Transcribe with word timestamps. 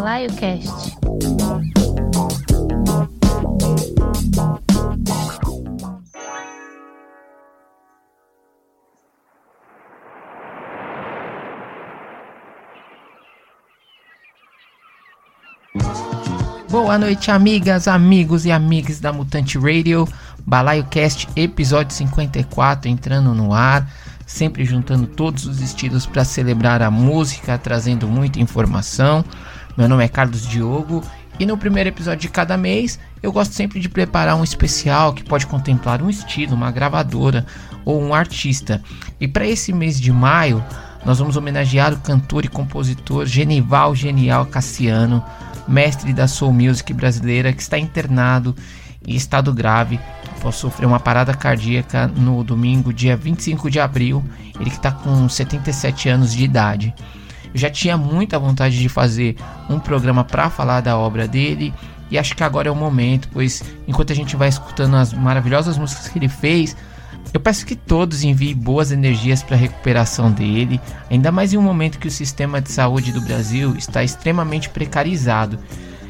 Balaio 0.00 0.32
Cast. 0.32 0.96
Boa 16.70 16.96
noite, 16.96 17.30
amigas, 17.30 17.86
amigos 17.86 18.46
e 18.46 18.50
amigas 18.50 19.00
da 19.00 19.12
Mutante 19.12 19.58
Radio. 19.58 20.08
Balaio 20.46 20.84
Cast, 20.84 21.28
episódio 21.36 21.94
54, 21.94 22.88
entrando 22.88 23.34
no 23.34 23.52
ar, 23.52 23.86
sempre 24.26 24.64
juntando 24.64 25.06
todos 25.06 25.44
os 25.44 25.60
estilos 25.60 26.06
para 26.06 26.24
celebrar 26.24 26.80
a 26.80 26.90
música, 26.90 27.58
trazendo 27.58 28.08
muita 28.08 28.40
informação. 28.40 29.22
Meu 29.76 29.88
nome 29.88 30.04
é 30.04 30.08
Carlos 30.08 30.46
Diogo 30.46 31.02
e 31.38 31.46
no 31.46 31.56
primeiro 31.56 31.88
episódio 31.88 32.20
de 32.20 32.28
cada 32.28 32.56
mês 32.56 32.98
eu 33.22 33.32
gosto 33.32 33.54
sempre 33.54 33.78
de 33.80 33.88
preparar 33.88 34.34
um 34.36 34.44
especial 34.44 35.12
que 35.12 35.22
pode 35.22 35.46
contemplar 35.46 36.02
um 36.02 36.10
estilo, 36.10 36.54
uma 36.54 36.70
gravadora 36.70 37.46
ou 37.84 38.02
um 38.02 38.12
artista. 38.12 38.82
E 39.20 39.28
para 39.28 39.46
esse 39.46 39.72
mês 39.72 40.00
de 40.00 40.12
maio, 40.12 40.62
nós 41.04 41.18
vamos 41.18 41.36
homenagear 41.36 41.92
o 41.92 42.00
cantor 42.00 42.44
e 42.44 42.48
compositor 42.48 43.24
Genival 43.26 43.94
Genial 43.94 44.44
Cassiano, 44.46 45.24
mestre 45.68 46.12
da 46.12 46.26
soul 46.26 46.52
music 46.52 46.92
brasileira 46.92 47.52
que 47.52 47.62
está 47.62 47.78
internado 47.78 48.54
em 49.06 49.14
estado 49.14 49.52
grave 49.54 49.98
após 50.36 50.56
sofrer 50.56 50.86
uma 50.86 51.00
parada 51.00 51.32
cardíaca 51.32 52.06
no 52.08 52.42
domingo, 52.42 52.92
dia 52.92 53.16
25 53.16 53.70
de 53.70 53.78
abril. 53.78 54.22
Ele 54.58 54.68
que 54.68 54.76
está 54.76 54.90
com 54.90 55.28
77 55.28 56.08
anos 56.08 56.34
de 56.34 56.44
idade. 56.44 56.94
Eu 57.52 57.60
já 57.60 57.70
tinha 57.70 57.96
muita 57.96 58.38
vontade 58.38 58.78
de 58.78 58.88
fazer 58.88 59.36
um 59.68 59.78
programa 59.78 60.24
para 60.24 60.50
falar 60.50 60.80
da 60.80 60.96
obra 60.96 61.26
dele 61.26 61.74
e 62.10 62.18
acho 62.18 62.34
que 62.34 62.42
agora 62.42 62.68
é 62.68 62.70
o 62.70 62.76
momento, 62.76 63.28
pois 63.32 63.62
enquanto 63.86 64.12
a 64.12 64.16
gente 64.16 64.36
vai 64.36 64.48
escutando 64.48 64.96
as 64.96 65.12
maravilhosas 65.12 65.78
músicas 65.78 66.08
que 66.08 66.18
ele 66.18 66.28
fez, 66.28 66.76
eu 67.32 67.38
peço 67.38 67.64
que 67.64 67.76
todos 67.76 68.24
enviem 68.24 68.56
boas 68.56 68.90
energias 68.90 69.42
para 69.42 69.54
a 69.54 69.58
recuperação 69.58 70.32
dele, 70.32 70.80
ainda 71.08 71.30
mais 71.30 71.52
em 71.52 71.56
um 71.56 71.62
momento 71.62 71.98
que 71.98 72.08
o 72.08 72.10
sistema 72.10 72.60
de 72.60 72.70
saúde 72.72 73.12
do 73.12 73.20
Brasil 73.20 73.76
está 73.76 74.02
extremamente 74.02 74.68
precarizado. 74.68 75.58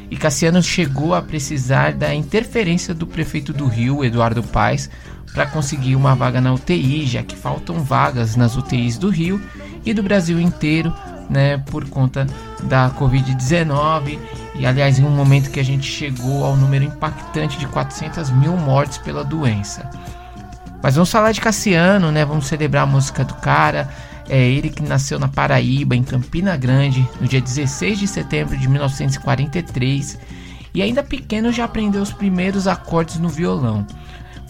E 0.09 0.17
Cassiano 0.17 0.61
chegou 0.61 1.13
a 1.13 1.21
precisar 1.21 1.93
da 1.93 2.13
interferência 2.13 2.93
do 2.93 3.05
prefeito 3.05 3.53
do 3.53 3.67
Rio, 3.67 4.03
Eduardo 4.03 4.41
Paes, 4.41 4.89
para 5.33 5.45
conseguir 5.45 5.95
uma 5.95 6.15
vaga 6.15 6.41
na 6.41 6.53
UTI, 6.53 7.05
já 7.05 7.23
que 7.23 7.35
faltam 7.35 7.83
vagas 7.83 8.35
nas 8.35 8.57
UTIs 8.57 8.97
do 8.97 9.09
Rio 9.09 9.39
e 9.85 9.93
do 9.93 10.03
Brasil 10.03 10.39
inteiro, 10.41 10.93
né, 11.31 11.57
por 11.57 11.87
conta 11.89 12.27
da 12.63 12.91
Covid-19. 12.91 14.19
E 14.55 14.65
aliás, 14.65 14.99
em 14.99 15.05
um 15.05 15.09
momento 15.09 15.49
que 15.49 15.59
a 15.59 15.63
gente 15.63 15.89
chegou 15.89 16.43
ao 16.43 16.57
número 16.57 16.83
impactante 16.83 17.57
de 17.57 17.65
400 17.67 18.29
mil 18.31 18.57
mortes 18.57 18.97
pela 18.97 19.23
doença. 19.23 19.89
Mas 20.83 20.95
vamos 20.95 21.09
falar 21.09 21.31
de 21.31 21.39
Cassiano, 21.39 22.11
né? 22.11 22.25
Vamos 22.25 22.47
celebrar 22.47 22.83
a 22.83 22.87
música 22.87 23.23
do 23.23 23.35
cara. 23.35 23.89
É 24.27 24.39
ele 24.39 24.69
que 24.69 24.83
nasceu 24.83 25.17
na 25.19 25.27
Paraíba, 25.27 25.95
em 25.95 26.03
Campina 26.03 26.57
Grande, 26.57 27.07
no 27.19 27.27
dia 27.27 27.41
16 27.41 27.99
de 27.99 28.07
setembro 28.07 28.57
de 28.57 28.67
1943. 28.67 30.19
E 30.73 30.81
ainda 30.81 31.03
pequeno 31.03 31.51
já 31.51 31.65
aprendeu 31.65 32.01
os 32.01 32.11
primeiros 32.11 32.67
acordes 32.67 33.19
no 33.19 33.29
violão. 33.29 33.85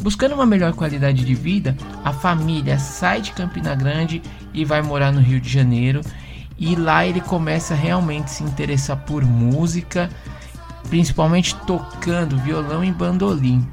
Buscando 0.01 0.33
uma 0.33 0.45
melhor 0.45 0.73
qualidade 0.73 1.23
de 1.23 1.35
vida, 1.35 1.75
a 2.03 2.11
família 2.11 2.79
sai 2.79 3.21
de 3.21 3.31
Campina 3.33 3.75
Grande 3.75 4.21
e 4.53 4.65
vai 4.65 4.81
morar 4.81 5.11
no 5.11 5.19
Rio 5.19 5.39
de 5.39 5.49
Janeiro. 5.49 6.01
E 6.61 6.75
lá 6.75 7.07
ele 7.07 7.19
começa 7.19 7.73
realmente 7.73 8.25
a 8.25 8.27
se 8.27 8.43
interessar 8.43 8.95
por 8.97 9.25
música, 9.25 10.11
principalmente 10.91 11.55
tocando 11.65 12.37
violão 12.37 12.83
e 12.83 12.91
bandolim. 12.91 13.67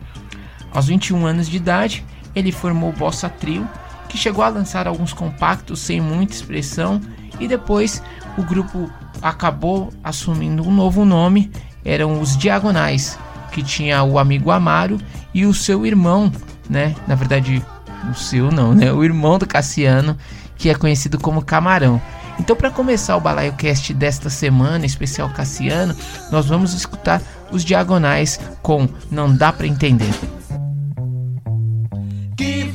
Aos 0.72 0.86
21 0.86 1.26
anos 1.26 1.50
de 1.50 1.58
idade, 1.58 2.02
ele 2.34 2.50
formou 2.50 2.88
o 2.88 2.94
Bossa 2.94 3.28
Trio, 3.28 3.68
que 4.08 4.16
chegou 4.16 4.42
a 4.42 4.48
lançar 4.48 4.88
alguns 4.88 5.12
compactos 5.12 5.80
sem 5.80 6.00
muita 6.00 6.32
expressão 6.32 6.98
e 7.38 7.46
depois 7.46 8.02
o 8.38 8.42
grupo 8.42 8.90
acabou 9.20 9.92
assumindo 10.02 10.66
um 10.66 10.72
novo 10.74 11.04
nome, 11.04 11.52
eram 11.84 12.18
os 12.22 12.38
Diagonais, 12.38 13.18
que 13.52 13.62
tinha 13.62 14.02
o 14.02 14.18
amigo 14.18 14.50
Amaro 14.50 14.98
e 15.34 15.44
o 15.44 15.52
seu 15.52 15.84
irmão, 15.84 16.32
né? 16.70 16.96
Na 17.06 17.14
verdade, 17.14 17.62
o 18.10 18.14
seu 18.14 18.50
não, 18.50 18.74
né? 18.74 18.90
O 18.90 19.04
irmão 19.04 19.38
do 19.38 19.46
Cassiano, 19.46 20.16
que 20.56 20.70
é 20.70 20.74
conhecido 20.74 21.18
como 21.18 21.44
Camarão. 21.44 22.00
Então, 22.38 22.56
para 22.56 22.70
começar 22.70 23.16
o 23.16 23.20
Balaio 23.20 23.52
Cast 23.54 23.92
desta 23.92 24.30
semana, 24.30 24.86
especial 24.86 25.28
Cassiano, 25.30 25.94
nós 26.30 26.46
vamos 26.46 26.72
escutar 26.72 27.20
os 27.50 27.64
Diagonais 27.64 28.38
com 28.62 28.88
Não 29.10 29.34
Dá 29.34 29.52
Pra 29.52 29.66
Entender 29.66 30.14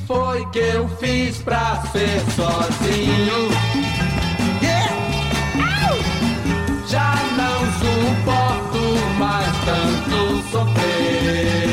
foi 0.07 0.45
que 0.47 0.59
eu 0.59 0.87
fiz 0.97 1.37
pra 1.37 1.81
ser 1.91 2.19
sozinho? 2.31 3.49
Já 6.87 7.15
não 7.37 7.59
suporto 7.79 9.17
mais 9.17 9.51
tanto 9.65 10.51
sofrer. 10.51 11.72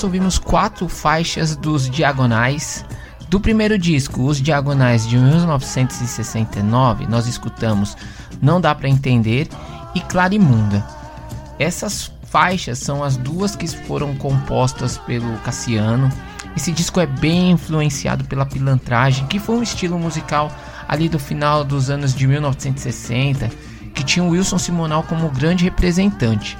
Nós 0.00 0.04
ouvimos 0.04 0.38
quatro 0.38 0.88
faixas 0.88 1.54
dos 1.54 1.90
Diagonais. 1.90 2.86
Do 3.28 3.38
primeiro 3.38 3.78
disco, 3.78 4.22
Os 4.22 4.40
Diagonais 4.40 5.06
de 5.06 5.18
1969, 5.18 7.06
nós 7.06 7.26
escutamos 7.26 7.94
Não 8.40 8.62
Dá 8.62 8.74
Pra 8.74 8.88
Entender 8.88 9.46
e 9.94 10.00
Clarimunda. 10.00 10.82
Essas 11.58 12.10
faixas 12.22 12.78
são 12.78 13.04
as 13.04 13.18
duas 13.18 13.54
que 13.54 13.68
foram 13.68 14.16
compostas 14.16 14.96
pelo 14.96 15.36
Cassiano. 15.40 16.10
Esse 16.56 16.72
disco 16.72 16.98
é 16.98 17.04
bem 17.04 17.50
influenciado 17.50 18.24
pela 18.24 18.46
pilantragem, 18.46 19.26
que 19.26 19.38
foi 19.38 19.56
um 19.56 19.62
estilo 19.62 19.98
musical 19.98 20.50
ali 20.88 21.10
do 21.10 21.18
final 21.18 21.62
dos 21.62 21.90
anos 21.90 22.14
de 22.14 22.26
1960, 22.26 23.50
que 23.94 24.02
tinha 24.02 24.24
o 24.24 24.30
Wilson 24.30 24.56
Simonal 24.56 25.02
como 25.02 25.28
grande 25.28 25.64
representante. 25.64 26.56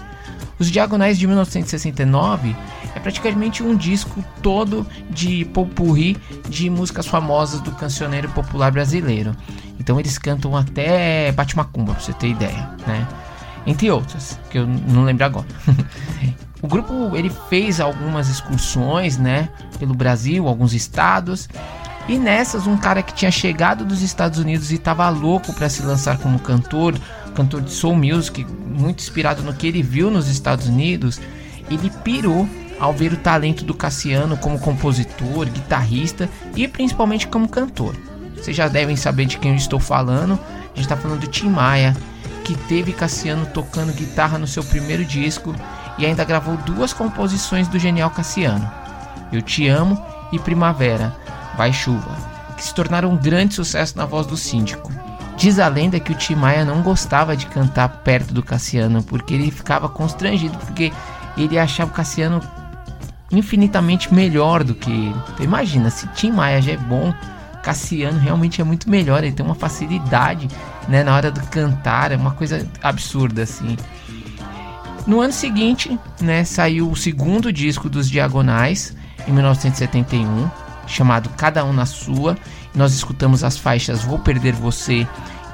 Os 0.58 0.70
Diagonais 0.70 1.18
de 1.18 1.26
1969 1.26 2.54
é 3.00 3.02
praticamente 3.02 3.62
um 3.62 3.74
disco 3.74 4.22
todo 4.42 4.86
de 5.08 5.46
popurri 5.46 6.18
de 6.48 6.68
músicas 6.68 7.06
famosas 7.06 7.60
do 7.62 7.72
cancioneiro 7.72 8.28
popular 8.28 8.70
brasileiro. 8.70 9.34
Então 9.78 9.98
eles 9.98 10.18
cantam 10.18 10.54
até 10.54 11.32
Bate 11.32 11.56
Macumba, 11.56 11.94
pra 11.94 12.02
você 12.02 12.12
ter 12.12 12.28
ideia, 12.28 12.70
né? 12.86 13.08
Entre 13.66 13.90
outras, 13.90 14.38
que 14.50 14.58
eu 14.58 14.66
não 14.66 15.04
lembro 15.04 15.24
agora. 15.24 15.46
o 16.60 16.68
grupo 16.68 17.16
ele 17.16 17.30
fez 17.48 17.80
algumas 17.80 18.28
excursões, 18.28 19.16
né, 19.16 19.48
pelo 19.78 19.94
Brasil, 19.94 20.46
alguns 20.46 20.74
estados. 20.74 21.48
E 22.08 22.18
nessas, 22.18 22.66
um 22.66 22.76
cara 22.76 23.02
que 23.02 23.14
tinha 23.14 23.30
chegado 23.30 23.84
dos 23.84 24.02
Estados 24.02 24.38
Unidos 24.38 24.70
e 24.72 24.74
estava 24.74 25.08
louco 25.08 25.52
para 25.52 25.68
se 25.68 25.82
lançar 25.82 26.18
como 26.18 26.38
cantor, 26.38 26.98
cantor 27.34 27.62
de 27.62 27.70
soul 27.70 27.94
music, 27.94 28.44
muito 28.66 29.00
inspirado 29.00 29.42
no 29.42 29.54
que 29.54 29.66
ele 29.66 29.82
viu 29.82 30.10
nos 30.10 30.28
Estados 30.28 30.66
Unidos, 30.66 31.20
ele 31.70 31.90
pirou 32.02 32.48
ao 32.80 32.94
ver 32.94 33.12
o 33.12 33.18
talento 33.18 33.62
do 33.62 33.74
Cassiano 33.74 34.38
como 34.38 34.58
compositor, 34.58 35.46
guitarrista 35.46 36.28
e 36.56 36.66
principalmente 36.66 37.28
como 37.28 37.46
cantor. 37.46 37.94
Vocês 38.34 38.56
já 38.56 38.68
devem 38.68 38.96
saber 38.96 39.26
de 39.26 39.36
quem 39.36 39.50
eu 39.50 39.56
estou 39.56 39.78
falando. 39.78 40.32
A 40.32 40.68
gente 40.68 40.80
está 40.80 40.96
falando 40.96 41.20
do 41.20 41.26
Tim 41.26 41.50
Maia, 41.50 41.94
que 42.42 42.54
teve 42.54 42.94
Cassiano 42.94 43.44
tocando 43.44 43.92
guitarra 43.92 44.38
no 44.38 44.46
seu 44.46 44.64
primeiro 44.64 45.04
disco 45.04 45.54
e 45.98 46.06
ainda 46.06 46.24
gravou 46.24 46.56
duas 46.56 46.94
composições 46.94 47.68
do 47.68 47.78
genial 47.78 48.08
Cassiano: 48.10 48.68
Eu 49.30 49.42
Te 49.42 49.68
Amo 49.68 50.02
e 50.32 50.38
Primavera, 50.38 51.14
Vai 51.58 51.74
Chuva, 51.74 52.16
que 52.56 52.64
se 52.64 52.74
tornaram 52.74 53.10
um 53.10 53.16
grande 53.16 53.54
sucesso 53.54 53.98
na 53.98 54.06
voz 54.06 54.26
do 54.26 54.38
síndico. 54.38 54.90
Diz 55.36 55.58
a 55.58 55.68
lenda 55.68 56.00
que 56.00 56.12
o 56.12 56.14
Tim 56.14 56.34
Maia 56.34 56.64
não 56.64 56.82
gostava 56.82 57.36
de 57.36 57.46
cantar 57.46 57.88
perto 58.04 58.32
do 58.32 58.42
Cassiano 58.42 59.02
porque 59.02 59.34
ele 59.34 59.50
ficava 59.50 59.88
constrangido, 59.88 60.56
porque 60.58 60.92
ele 61.36 61.58
achava 61.58 61.90
o 61.90 61.94
Cassiano 61.94 62.40
infinitamente 63.30 64.12
melhor 64.12 64.64
do 64.64 64.74
que. 64.74 64.90
Então 65.32 65.44
imagina, 65.44 65.90
se 65.90 66.06
Tim 66.08 66.32
Maia 66.32 66.60
já 66.60 66.72
é 66.72 66.76
bom, 66.76 67.14
Cassiano 67.62 68.18
realmente 68.18 68.60
é 68.60 68.64
muito 68.64 68.88
melhor, 68.88 69.22
ele 69.22 69.32
tem 69.32 69.44
uma 69.44 69.54
facilidade 69.54 70.48
né, 70.88 71.04
na 71.04 71.14
hora 71.14 71.30
do 71.30 71.40
cantar, 71.48 72.12
é 72.12 72.16
uma 72.16 72.32
coisa 72.32 72.66
absurda 72.82 73.42
assim. 73.42 73.76
No 75.06 75.20
ano 75.20 75.32
seguinte, 75.32 75.98
né, 76.20 76.44
saiu 76.44 76.90
o 76.90 76.96
segundo 76.96 77.52
disco 77.52 77.88
dos 77.88 78.08
Diagonais, 78.08 78.94
em 79.26 79.32
1971, 79.32 80.50
chamado 80.86 81.30
Cada 81.30 81.64
Um 81.64 81.72
na 81.72 81.86
Sua. 81.86 82.36
Nós 82.74 82.94
escutamos 82.94 83.42
as 83.42 83.56
faixas 83.56 84.02
Vou 84.02 84.18
Perder 84.18 84.54
Você 84.54 85.06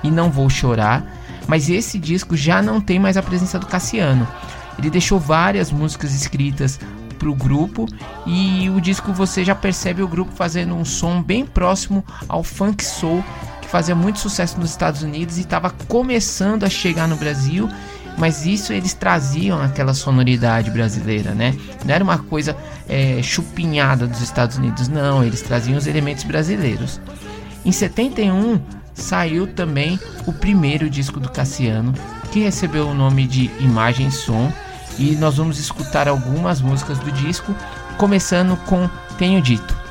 e 0.03 0.11
Não 0.11 0.31
Vou 0.31 0.51
Chorar, 0.51 1.05
mas 1.47 1.71
esse 1.71 1.99
disco 1.99 2.37
já 2.37 2.61
não 2.61 2.81
tem 2.81 2.99
mais 2.99 3.17
a 3.17 3.23
presença 3.23 3.59
do 3.59 3.67
Cassiano. 3.67 4.27
Ele 4.79 4.91
deixou 4.91 5.19
várias 5.19 5.71
músicas 5.71 6.15
escritas 6.15 6.79
para 7.17 7.29
o 7.29 7.35
grupo 7.35 7.87
e 8.27 8.71
o 8.71 8.81
disco 8.81 9.13
você 9.13 9.45
já 9.45 9.55
percebe 9.55 10.03
o 10.03 10.09
grupo 10.09 10.33
fazendo 10.33 10.75
um 10.75 10.85
som 10.85 11.23
bem 11.23 11.45
próximo 11.45 12.05
ao 12.29 12.45
funk 12.45 12.85
soul 12.85 13.25
que 13.61 13.69
fazia 13.69 13.95
muito 13.95 14.19
sucesso 14.19 14.59
nos 14.61 14.71
Estados 14.71 15.03
Unidos 15.03 15.39
e 15.39 15.41
estava 15.41 15.71
começando 15.71 16.65
a 16.65 16.71
chegar 16.71 17.09
no 17.09 17.17
Brasil 17.17 17.69
mas 18.17 18.47
isso 18.47 18.73
eles 18.73 18.95
traziam 18.95 19.61
aquela 19.61 19.93
sonoridade 19.93 20.71
brasileira, 20.71 21.35
né? 21.35 21.55
Não 21.85 21.95
era 21.95 22.03
uma 22.03 22.19
coisa 22.19 22.57
é, 22.89 23.21
chupinhada 23.23 24.07
dos 24.07 24.23
Estados 24.23 24.57
Unidos, 24.57 24.89
não, 24.89 25.23
eles 25.23 25.43
traziam 25.43 25.77
os 25.77 25.87
elementos 25.87 26.25
brasileiros. 26.25 27.01
Em 27.65 27.73
71 27.73 28.61
saiu 28.95 29.47
também 29.47 30.01
o 30.27 30.33
primeiro 30.33 30.89
disco 30.89 31.21
do 31.21 31.31
Cassiano, 31.31 31.93
que 32.33 32.41
recebeu 32.41 32.89
o 32.89 32.95
nome 32.95 33.27
de 33.27 33.51
Imagem 33.61 34.11
Som, 34.11 34.51
e 34.99 35.15
nós 35.17 35.37
vamos 35.37 35.59
escutar 35.59 36.09
algumas 36.09 36.61
músicas 36.61 36.99
do 36.99 37.11
disco, 37.13 37.55
começando 37.97 38.57
com 38.65 38.89
Tenho 39.19 39.41
Dito. 39.41 39.86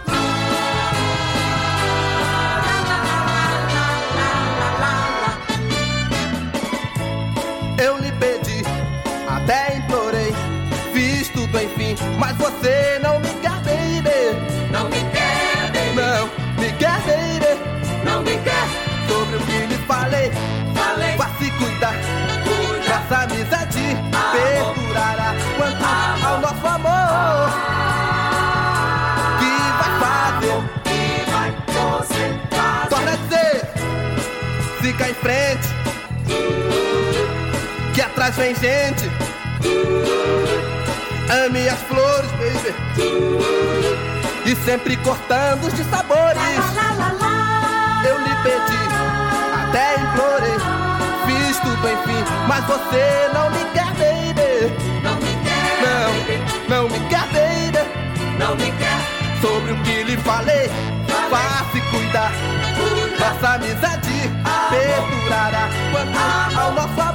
Vem 38.36 38.54
gente. 38.56 39.10
Ame 41.46 41.70
as 41.70 41.80
flores, 41.84 42.32
baby. 42.32 42.76
E 44.46 44.56
sempre 44.58 44.98
cortando 44.98 45.66
os 45.66 45.74
de 45.74 45.84
sabores. 45.86 46.42
Eu 48.08 48.20
lhe 48.20 48.36
pedi, 48.44 48.84
até 49.64 49.96
implorei. 49.96 50.58
Fiz 51.26 51.58
tudo 51.60 51.90
enfim, 51.90 52.24
mas 52.48 52.64
você 52.66 53.30
não 53.34 53.50
me 53.50 53.64
quer, 53.74 53.92
baby. 53.96 54.74
Não 55.02 55.16
me 55.16 55.34
quer, 55.44 55.64
baby, 55.82 56.44
Não, 56.68 56.82
não 56.84 56.90
me 56.90 57.00
quer, 57.10 57.26
baby. 57.28 58.38
não 58.38 58.56
me 58.56 58.72
quer. 58.74 59.00
Sobre 59.42 59.72
o 59.72 59.78
que 59.84 60.04
lhe 60.04 60.18
falei, 60.18 60.70
vá 61.32 61.66
se 61.72 61.82
cuidar. 61.90 62.32
Nossa 63.20 63.56
amizade 63.56 64.32
perdurará 64.70 65.70
quanto 65.92 66.60
ao 66.60 66.72
nosso 66.74 67.02
amor. 67.02 67.15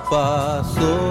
Já 0.00 1.07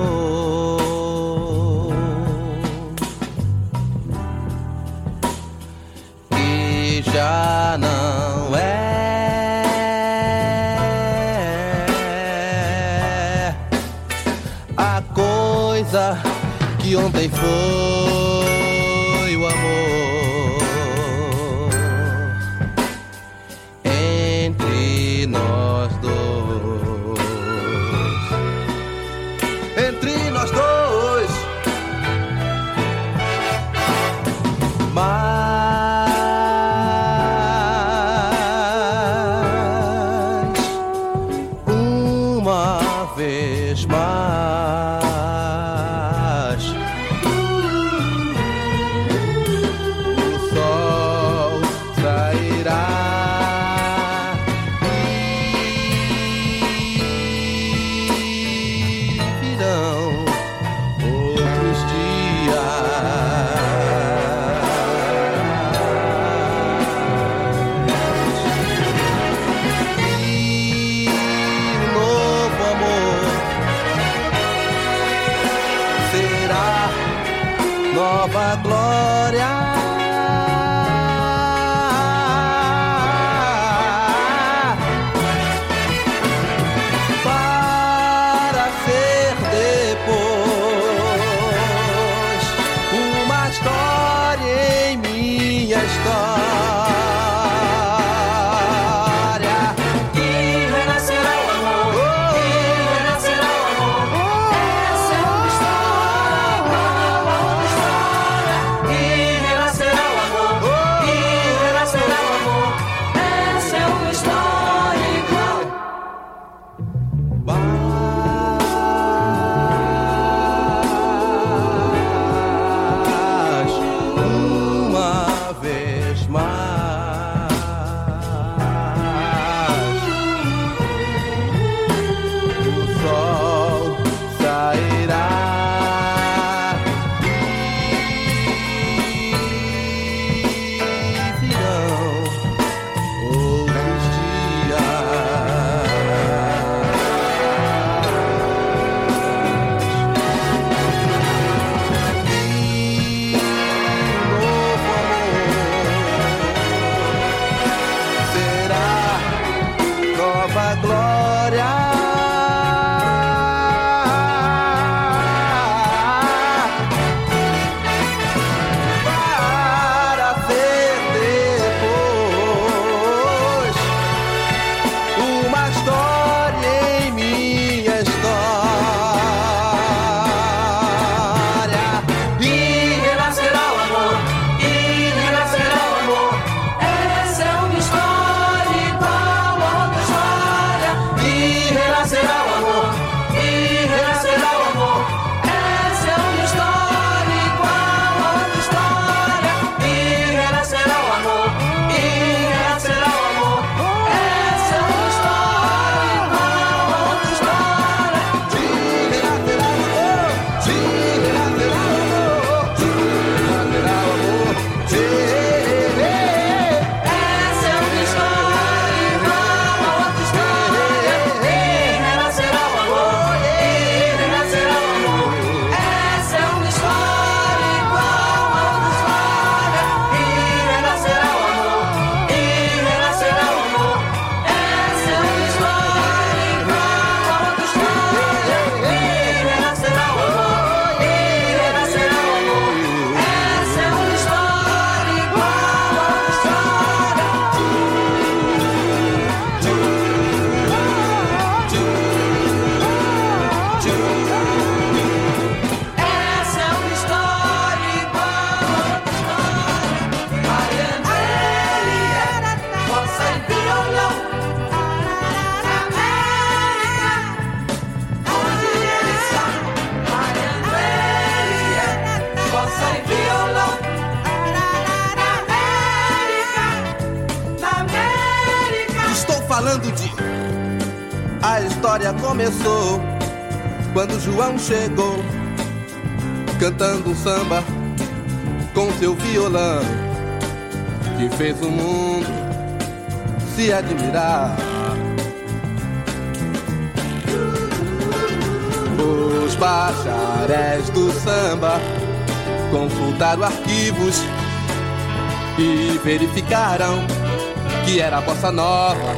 bossa 308.38 308.52
nova. 308.52 309.15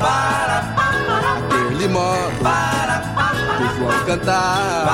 Aquele 1.65 1.87
modo 1.89 2.31
do 3.57 3.67
João 3.77 4.05
cantar. 4.05 4.85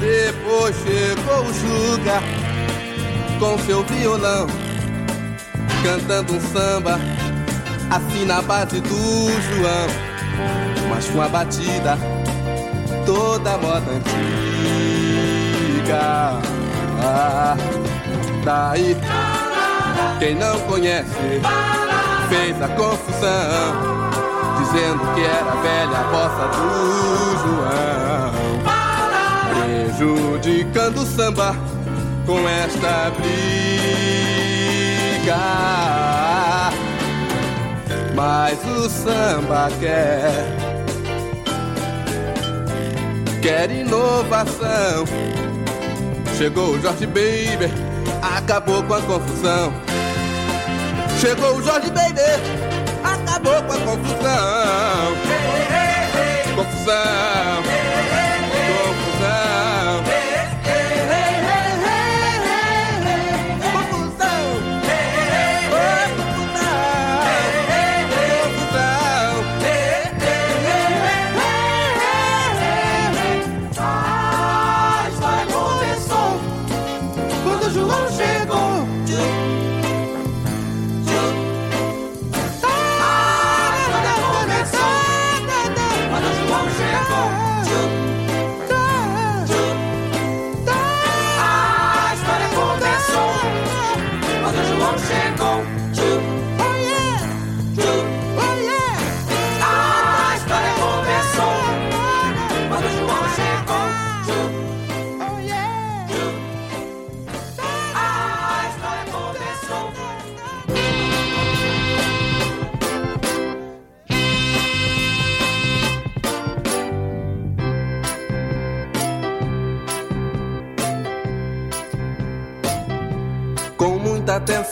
Depois 0.00 0.76
chegou 0.76 1.42
o 1.42 1.52
Juca 1.52 2.22
com 3.40 3.58
seu 3.66 3.82
violão, 3.84 4.46
cantando 5.82 6.34
um 6.34 6.40
samba 6.40 7.00
assim 7.90 8.24
na 8.24 8.40
base 8.42 8.80
do 8.80 9.30
João, 9.42 9.88
mas 10.88 11.08
com 11.08 11.20
a 11.20 11.28
batida 11.28 11.98
toda 13.04 13.58
moda 13.58 13.90
antiga. 13.90 14.08
Ah, 17.00 17.56
daí, 18.44 18.96
quem 20.18 20.34
não 20.34 20.58
conhece 20.60 21.08
fez 22.28 22.60
a 22.60 22.68
confusão, 22.68 23.76
dizendo 24.58 25.14
que 25.14 25.20
era 25.22 25.52
a 25.52 25.56
velha 25.62 26.02
bossa 26.10 26.48
do 26.56 27.36
João, 27.44 28.32
prejudicando 29.64 30.98
o 30.98 31.06
samba 31.06 31.56
com 32.26 32.46
esta 32.48 33.10
briga. 33.16 33.38
Mas 38.14 38.58
o 38.64 38.90
samba 38.90 39.70
quer, 39.80 40.44
quer 43.40 43.70
inovação. 43.70 45.06
Chegou 46.36 46.72
o 46.72 46.80
Jorge 46.80 47.06
Baby, 47.06 47.72
acabou 48.36 48.82
com 48.82 48.94
a 48.94 49.02
confusão. 49.02 49.72
Chegou 51.20 51.56
o 51.56 51.62
Jorge 51.62 51.90
Baby, 51.90 52.20
acabou 53.02 53.62
com 53.62 53.72
a. 53.72 53.78
Confusão. 53.78 55.16
Confusão. 56.54 57.27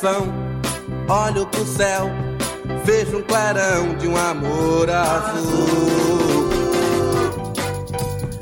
Atenção, 0.06 0.32
olho 1.08 1.46
pro 1.46 1.66
céu, 1.66 2.08
vejo 2.84 3.18
um 3.18 3.22
clarão 3.22 3.96
de 3.96 4.06
um 4.06 4.16
amor 4.16 4.88
azul. 4.88 6.48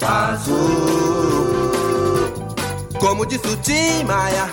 Azul. 0.07 1.55
Como 3.01 3.25
disse 3.27 3.47
o 3.49 3.57
Tim 3.59 4.05
Maia, 4.05 4.47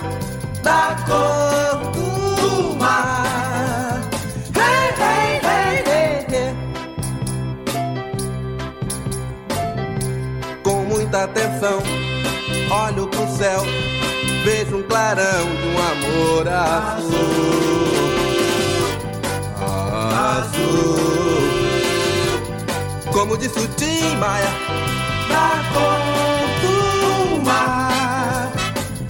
da 0.64 0.96
cor 1.06 1.92
do 1.92 2.76
mar. 2.80 4.02
Hey, 4.56 4.94
hey, 4.98 5.40
hey, 5.44 5.84
hey, 5.86 6.26
hey. 6.30 6.56
Com 10.64 10.86
muita 10.86 11.26
atenção, 11.26 11.80
olho 12.88 13.08
pro 13.08 13.28
céu, 13.38 13.64
vejo 14.44 14.78
um 14.78 14.84
clarão 14.84 15.46
de 15.56 15.68
um 15.68 15.78
amor 15.78 16.48
azul. 16.48 17.62
Azul. 20.38 21.02
Como 23.12 23.38
disse 23.38 23.60
o 23.60 23.68
Tim 23.70 24.16
Maia, 24.18 24.52
cor 25.74 26.00
do 26.62 27.46
mar. 27.46 28.52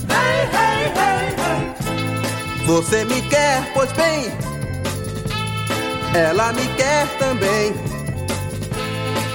Hey, 0.10 0.50
hey, 0.52 0.91
hey, 0.98 1.36
hey. 1.38 2.65
Você 2.65 3.06
me 3.06 3.22
quer, 3.24 3.72
pois 3.74 3.91
bem, 3.94 4.32
ela 6.13 6.52
me 6.54 6.67
quer 6.76 7.08
também. 7.17 7.74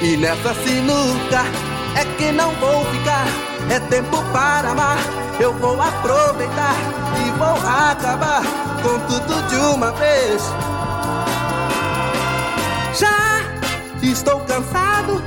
E 0.02 0.16
nessa 0.18 0.54
sinuca 0.54 1.44
é 1.98 2.04
que 2.16 2.32
não 2.32 2.50
vou 2.56 2.85
ficar. 2.87 3.45
É 3.70 3.81
tempo 3.81 4.22
para 4.33 4.70
amar. 4.70 4.98
Eu 5.38 5.52
vou 5.55 5.81
aproveitar 5.81 6.74
e 7.24 7.31
vou 7.38 7.57
acabar 7.57 8.42
com 8.83 8.98
tudo 9.07 9.48
de 9.48 9.57
uma 9.57 9.90
vez. 9.92 10.42
Já 12.98 13.42
estou 14.02 14.40
cansado, 14.40 15.22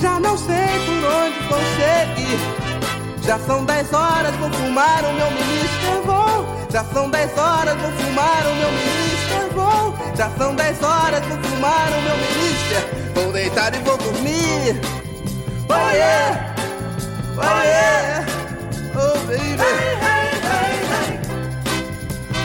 já 0.00 0.18
não 0.20 0.38
sei 0.38 0.66
por 0.86 1.04
onde 1.12 1.38
vou 1.48 1.58
seguir. 1.76 2.66
Já 3.22 3.38
são 3.40 3.64
10 3.64 3.92
horas, 3.92 4.34
vou 4.36 4.50
fumar 4.52 5.04
o 5.04 5.12
meu 5.12 5.30
ministro, 5.32 6.02
vou. 6.06 6.46
Já 6.70 6.84
são 6.84 7.10
10 7.10 7.36
horas, 7.36 7.76
vou 7.76 7.90
fumar 7.92 8.42
o 8.46 8.54
meu 8.54 8.70
ministro, 8.70 9.50
vou. 9.54 9.94
Já 10.16 10.30
são 10.38 10.54
10 10.54 10.82
horas, 10.82 11.26
vou 11.26 11.38
fumar 11.42 11.88
o 11.88 12.02
meu 12.02 12.16
ministro. 12.16 13.12
Vou 13.14 13.32
deitar 13.32 13.74
e 13.74 13.78
vou 13.78 13.98
dormir. 13.98 14.80
Oh 15.68 15.90
yeah, 15.90 16.55
oh 17.38 17.62
yeah, 17.62 18.26
oh 18.94 19.18
baby. 19.26 19.62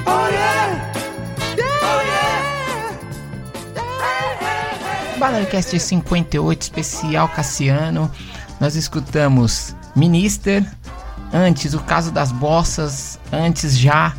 Oh 0.06 0.28
yeah, 0.28 0.94
oh 1.60 2.02
yeah. 2.02 2.42
BalaioCast 5.20 5.80
58 5.80 6.62
especial 6.62 7.30
Cassiano. 7.30 8.12
Nós 8.60 8.76
escutamos 8.76 9.76
Minister, 9.96 10.66
antes 11.34 11.74
o 11.74 11.80
caso 11.80 12.12
das 12.12 12.32
bossas, 12.32 13.20
antes 13.32 13.78
já 13.78 14.14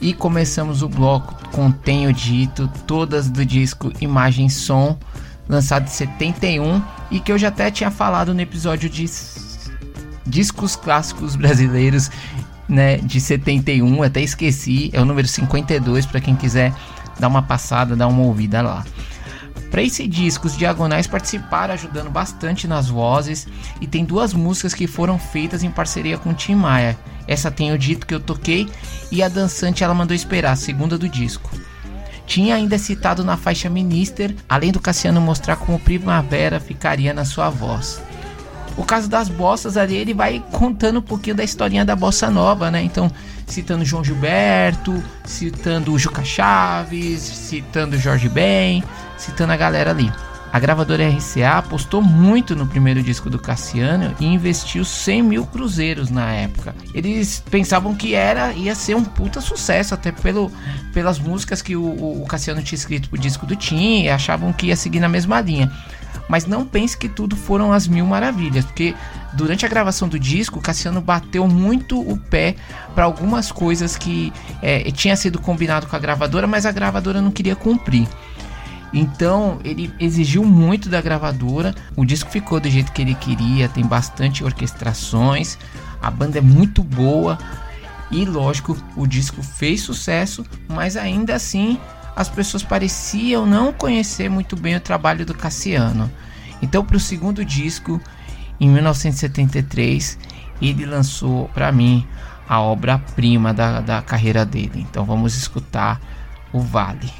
e 0.00 0.12
começamos 0.12 0.82
o 0.82 0.88
bloco 0.88 1.34
com 1.52 1.70
Tenho 1.70 2.12
Dito, 2.12 2.68
todas 2.86 3.28
do 3.28 3.44
disco 3.44 3.92
Imagem 4.00 4.48
Som, 4.48 4.98
lançado 5.48 5.84
em 5.84 5.90
71 5.90 6.82
e 7.10 7.20
que 7.20 7.32
eu 7.32 7.38
já 7.38 7.48
até 7.48 7.70
tinha 7.70 7.90
falado 7.90 8.34
no 8.34 8.40
episódio 8.40 8.88
de 8.90 9.08
discos 10.28 10.76
clássicos 10.76 11.34
brasileiros, 11.36 12.10
né, 12.68 12.98
de 12.98 13.20
71, 13.20 14.02
até 14.02 14.20
esqueci, 14.20 14.90
é 14.92 15.00
o 15.00 15.04
número 15.04 15.26
52 15.26 16.06
para 16.06 16.20
quem 16.20 16.36
quiser 16.36 16.72
dar 17.18 17.28
uma 17.28 17.42
passada, 17.42 17.96
dar 17.96 18.06
uma 18.06 18.22
ouvida 18.22 18.60
lá. 18.60 18.84
Para 19.70 19.82
esse 19.82 20.06
disco, 20.06 20.46
os 20.46 20.56
Diagonais 20.56 21.06
participaram 21.06 21.74
ajudando 21.74 22.10
bastante 22.10 22.66
nas 22.66 22.88
vozes 22.88 23.46
e 23.80 23.86
tem 23.86 24.04
duas 24.04 24.32
músicas 24.32 24.72
que 24.72 24.86
foram 24.86 25.18
feitas 25.18 25.62
em 25.62 25.70
parceria 25.70 26.16
com 26.16 26.32
Tim 26.32 26.54
Maia. 26.54 26.98
Essa 27.26 27.50
tenho 27.50 27.78
dito 27.78 28.06
que 28.06 28.14
eu 28.14 28.20
toquei 28.20 28.66
e 29.12 29.22
a 29.22 29.28
dançante 29.28 29.84
ela 29.84 29.92
mandou 29.92 30.14
esperar, 30.14 30.56
segunda 30.56 30.96
do 30.96 31.08
disco. 31.08 31.50
Tinha 32.26 32.54
ainda 32.54 32.78
citado 32.78 33.24
na 33.24 33.36
faixa 33.36 33.68
Minister, 33.68 34.34
além 34.48 34.72
do 34.72 34.80
Cassiano 34.80 35.20
mostrar 35.20 35.56
como 35.56 35.78
Primavera 35.78 36.60
ficaria 36.60 37.12
na 37.12 37.24
sua 37.24 37.50
voz. 37.50 38.02
O 38.78 38.84
caso 38.84 39.08
das 39.08 39.28
bossas 39.28 39.76
ali, 39.76 39.96
ele 39.96 40.14
vai 40.14 40.42
contando 40.52 41.00
um 41.00 41.02
pouquinho 41.02 41.34
da 41.34 41.42
historinha 41.42 41.84
da 41.84 41.96
bossa 41.96 42.30
nova, 42.30 42.70
né? 42.70 42.80
Então, 42.80 43.10
citando 43.44 43.84
João 43.84 44.04
Gilberto, 44.04 45.02
citando 45.24 45.92
o 45.92 45.98
Juca 45.98 46.24
Chaves, 46.24 47.20
citando 47.20 47.98
Jorge 47.98 48.28
Ben, 48.28 48.84
citando 49.18 49.52
a 49.52 49.56
galera 49.56 49.90
ali. 49.90 50.12
A 50.52 50.58
gravadora 50.58 51.06
RCA 51.08 51.58
apostou 51.58 52.00
muito 52.00 52.56
no 52.56 52.66
primeiro 52.66 53.02
disco 53.02 53.28
do 53.28 53.38
Cassiano 53.38 54.14
e 54.18 54.24
investiu 54.24 54.84
100 54.84 55.22
mil 55.22 55.44
cruzeiros 55.44 56.08
na 56.08 56.32
época. 56.32 56.74
Eles 56.94 57.42
pensavam 57.50 57.94
que 57.94 58.14
era 58.14 58.52
ia 58.52 58.74
ser 58.74 58.94
um 58.94 59.04
puta 59.04 59.40
sucesso, 59.40 59.92
até 59.92 60.10
pelo, 60.10 60.50
pelas 60.94 61.18
músicas 61.18 61.60
que 61.60 61.76
o, 61.76 62.22
o 62.22 62.24
Cassiano 62.26 62.62
tinha 62.62 62.76
escrito 62.76 63.10
pro 63.10 63.18
disco 63.18 63.44
do 63.44 63.56
Tim, 63.56 64.04
e 64.04 64.08
achavam 64.08 64.52
que 64.52 64.66
ia 64.68 64.76
seguir 64.76 65.00
na 65.00 65.08
mesma 65.08 65.40
linha. 65.40 65.70
Mas 66.28 66.46
não 66.46 66.64
pense 66.64 66.96
que 66.96 67.08
tudo 67.08 67.36
foram 67.36 67.72
as 67.72 67.86
mil 67.86 68.06
maravilhas, 68.06 68.64
porque 68.64 68.94
durante 69.34 69.64
a 69.64 69.68
gravação 69.68 70.08
do 70.08 70.18
disco, 70.18 70.60
Cassiano 70.60 71.00
bateu 71.00 71.46
muito 71.48 72.00
o 72.00 72.16
pé 72.16 72.56
para 72.94 73.04
algumas 73.04 73.52
coisas 73.52 73.96
que 73.96 74.32
é, 74.62 74.90
tinha 74.90 75.16
sido 75.16 75.38
combinado 75.38 75.86
com 75.86 75.96
a 75.96 75.98
gravadora, 75.98 76.46
mas 76.46 76.66
a 76.66 76.72
gravadora 76.72 77.20
não 77.20 77.30
queria 77.30 77.56
cumprir. 77.56 78.08
Então 78.92 79.60
ele 79.64 79.92
exigiu 79.98 80.44
muito 80.44 80.88
da 80.88 81.00
gravadora. 81.00 81.74
O 81.94 82.04
disco 82.04 82.30
ficou 82.30 82.58
do 82.58 82.70
jeito 82.70 82.92
que 82.92 83.02
ele 83.02 83.14
queria, 83.14 83.68
tem 83.68 83.84
bastante 83.84 84.42
orquestrações, 84.42 85.58
a 86.00 86.10
banda 86.10 86.38
é 86.38 86.42
muito 86.42 86.82
boa 86.82 87.38
e 88.10 88.24
lógico, 88.24 88.76
o 88.96 89.06
disco 89.06 89.42
fez 89.42 89.82
sucesso, 89.82 90.44
mas 90.66 90.96
ainda 90.96 91.34
assim 91.34 91.78
as 92.18 92.28
pessoas 92.28 92.64
pareciam 92.64 93.46
não 93.46 93.72
conhecer 93.72 94.28
muito 94.28 94.56
bem 94.56 94.74
o 94.74 94.80
trabalho 94.80 95.24
do 95.24 95.32
Cassiano. 95.32 96.10
Então, 96.60 96.84
para 96.84 96.96
o 96.96 97.00
segundo 97.00 97.44
disco, 97.44 98.00
em 98.58 98.68
1973, 98.68 100.18
ele 100.60 100.84
lançou 100.84 101.48
para 101.50 101.70
mim 101.70 102.04
a 102.48 102.60
obra-prima 102.60 103.54
da, 103.54 103.80
da 103.80 104.02
carreira 104.02 104.44
dele. 104.44 104.84
Então, 104.90 105.04
vamos 105.04 105.36
escutar 105.36 106.00
o 106.52 106.58
Vale. 106.58 107.12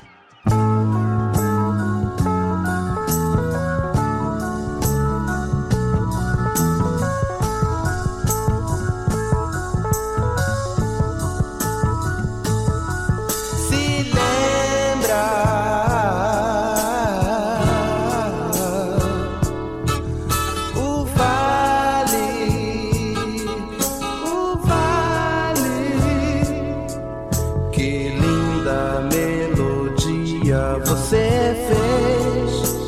Você 30.89 31.55
fez. 31.69 32.79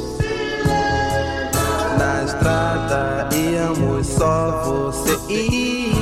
Na 1.98 2.24
estrada 2.24 3.28
íamos 3.34 4.06
só 4.06 4.62
você 4.64 5.18
e. 5.28 5.92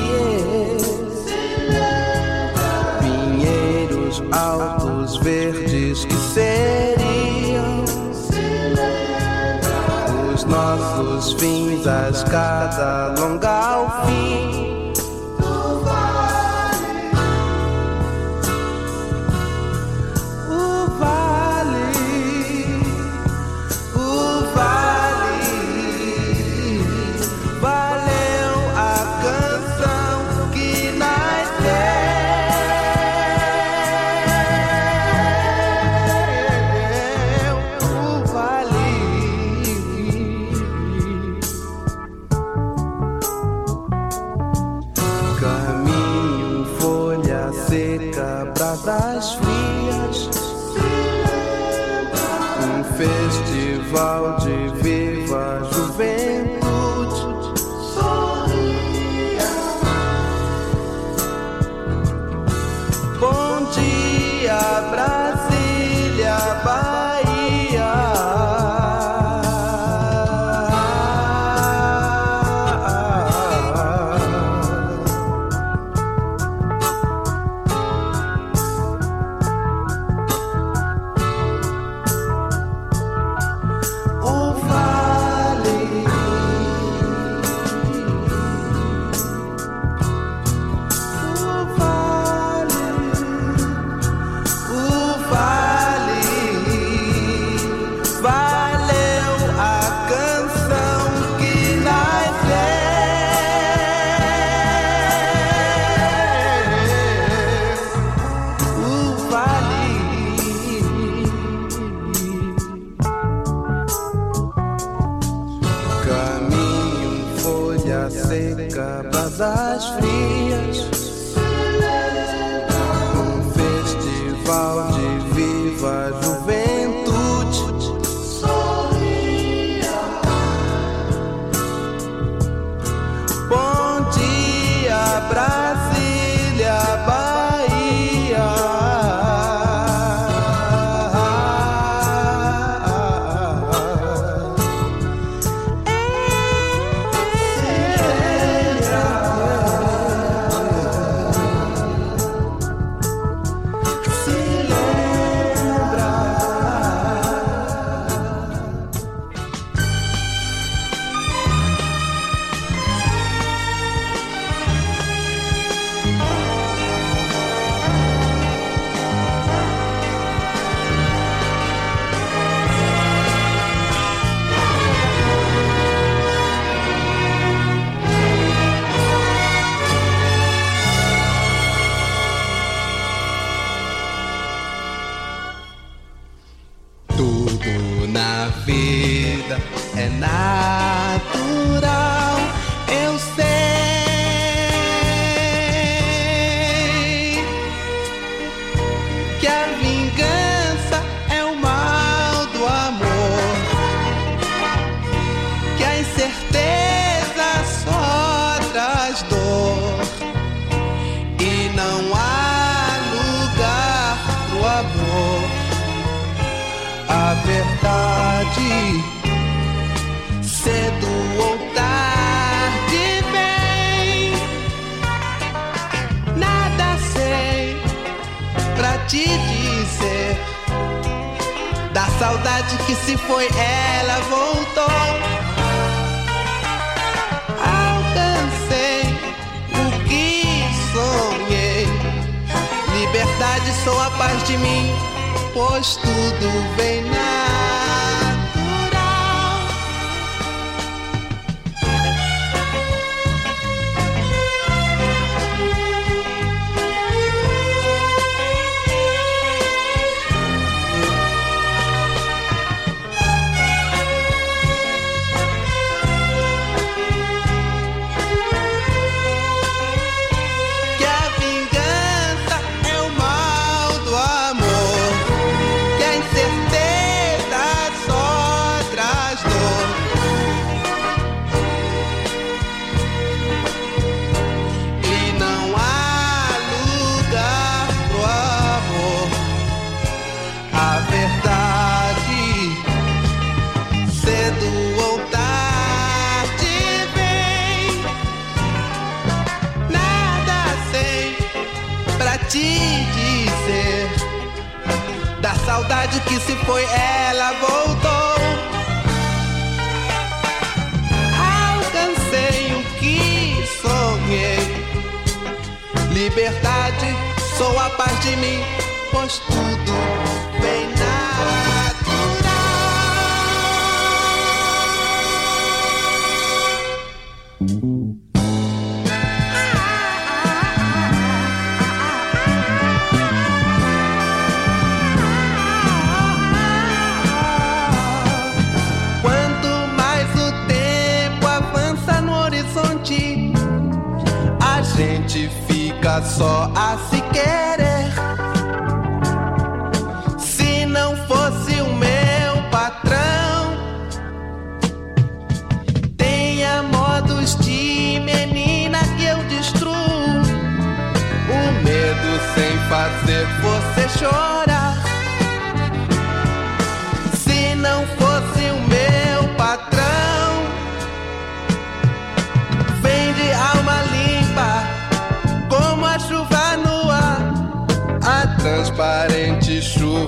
Pinheiros 3.00 4.22
altos, 4.30 5.16
verdes 5.18 6.04
que 6.04 6.14
seriam 6.14 7.84
os 10.32 10.44
nossos 10.44 11.32
fins, 11.32 11.84
a 11.86 12.10
escada 12.10 13.14
longa 13.18 13.47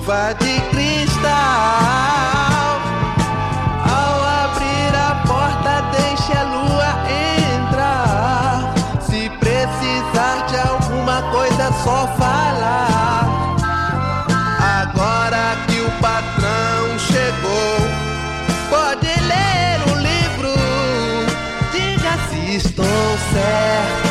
Chuva 0.01 0.33
de 0.39 0.59
cristal. 0.71 1.31
Ao 3.85 4.15
abrir 4.45 4.95
a 4.95 5.21
porta, 5.27 5.83
deixe 5.91 6.33
a 6.33 6.43
lua 6.43 6.89
entrar. 7.59 8.73
Se 8.99 9.29
precisar 9.29 10.47
de 10.47 10.57
alguma 10.57 11.21
coisa, 11.31 11.71
só 11.83 12.07
falar. 12.17 13.27
Agora 14.81 15.55
que 15.67 15.81
o 15.81 15.91
patrão 16.01 16.97
chegou, 16.97 17.77
pode 18.71 19.07
ler 19.21 19.81
o 19.85 19.99
livro. 19.99 20.53
Diga 21.71 22.17
se 22.31 22.55
estou 22.55 23.17
certo. 23.33 24.10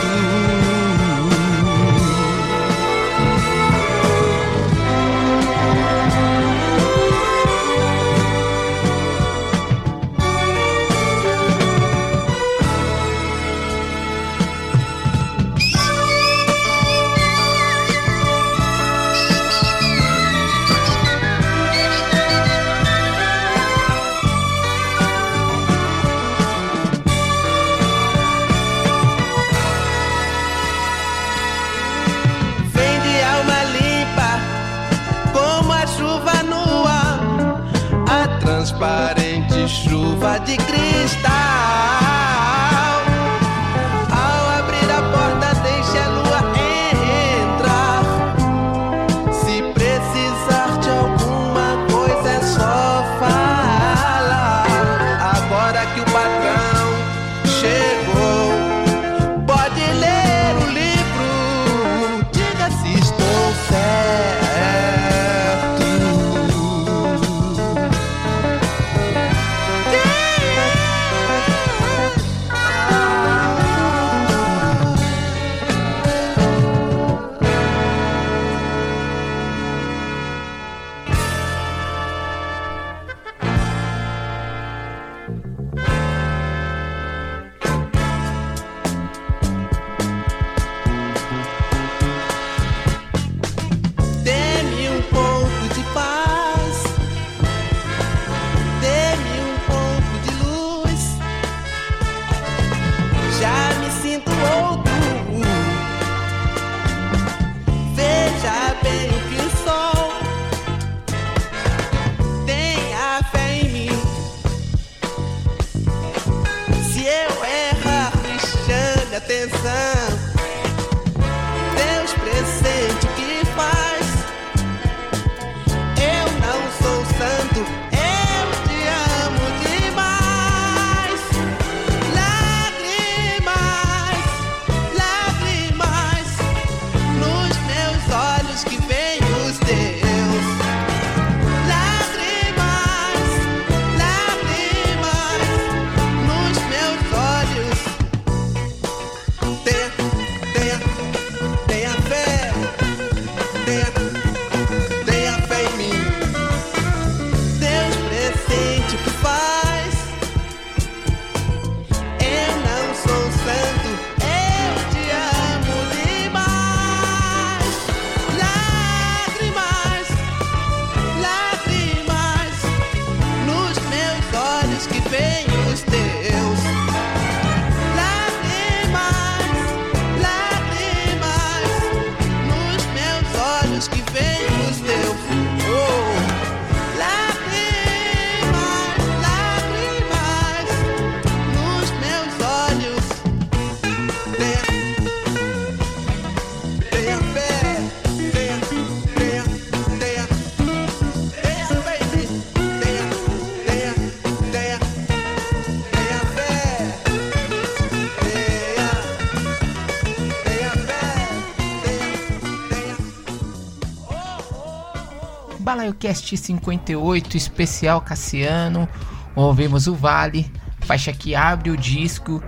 BalaioCast 216.00 216.36
58, 216.36 217.36
especial 217.36 218.00
Cassiano. 218.00 218.88
Ouvimos 219.36 219.86
o 219.86 219.94
Vale, 219.94 220.50
faixa 220.80 221.12
que 221.12 221.34
abre 221.34 221.70
o 221.70 221.76
disco. 221.76 222.42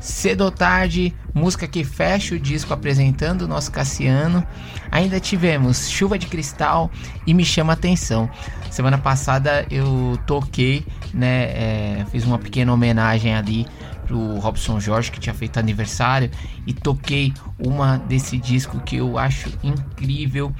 Cedo 0.00 0.42
ou 0.42 0.50
tarde, 0.50 1.14
música 1.32 1.68
que 1.68 1.84
fecha 1.84 2.34
o 2.34 2.38
disco 2.38 2.72
apresentando 2.72 3.42
o 3.42 3.48
nosso 3.48 3.70
Cassiano. 3.70 4.44
Ainda 4.90 5.20
tivemos 5.20 5.88
Chuva 5.88 6.18
de 6.18 6.26
Cristal 6.26 6.90
e 7.26 7.34
Me 7.34 7.44
Chama 7.44 7.72
Atenção. 7.72 8.30
Semana 8.70 8.98
passada 8.98 9.66
eu 9.70 10.18
toquei, 10.26 10.84
né? 11.12 11.44
é, 11.44 12.06
fiz 12.10 12.24
uma 12.24 12.38
pequena 12.38 12.72
homenagem 12.72 13.34
ali 13.34 13.66
pro 14.06 14.38
Robson 14.38 14.80
Jorge 14.80 15.10
que 15.10 15.20
tinha 15.20 15.34
feito 15.34 15.58
aniversário 15.58 16.30
e 16.66 16.72
toquei 16.72 17.32
uma 17.58 17.96
desse 17.96 18.36
disco 18.36 18.80
que 18.80 18.96
eu 18.96 19.18
acho 19.18 19.50
incrível. 19.62 20.52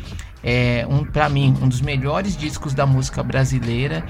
É 0.43 0.86
um 0.88 1.05
para 1.05 1.28
mim 1.28 1.55
um 1.62 1.68
dos 1.68 1.80
melhores 1.80 2.36
discos 2.36 2.74
da 2.74 2.86
música 2.86 3.22
brasileira. 3.22 4.05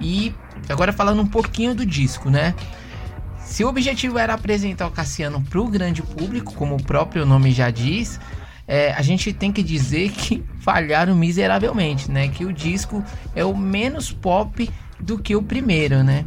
E 0.00 0.34
agora 0.68 0.92
falando 0.92 1.22
um 1.22 1.26
pouquinho 1.26 1.74
do 1.74 1.84
disco, 1.84 2.30
né? 2.30 2.54
Se 3.40 3.64
o 3.64 3.68
objetivo 3.68 4.18
era 4.18 4.34
apresentar 4.34 4.86
o 4.86 4.90
Cassiano 4.90 5.42
para 5.42 5.60
o 5.60 5.68
grande 5.68 6.02
público, 6.02 6.52
como 6.54 6.76
o 6.76 6.82
próprio 6.82 7.24
nome 7.24 7.50
já 7.50 7.70
diz, 7.70 8.20
é, 8.66 8.92
a 8.92 9.00
gente 9.00 9.32
tem 9.32 9.50
que 9.50 9.62
dizer 9.62 10.10
que 10.12 10.44
falharam 10.60 11.16
miseravelmente, 11.16 12.10
né? 12.10 12.28
Que 12.28 12.44
o 12.44 12.52
disco 12.52 13.02
é 13.34 13.44
o 13.44 13.56
menos 13.56 14.12
pop 14.12 14.68
do 15.00 15.18
que 15.18 15.34
o 15.34 15.42
primeiro, 15.42 16.04
né? 16.04 16.24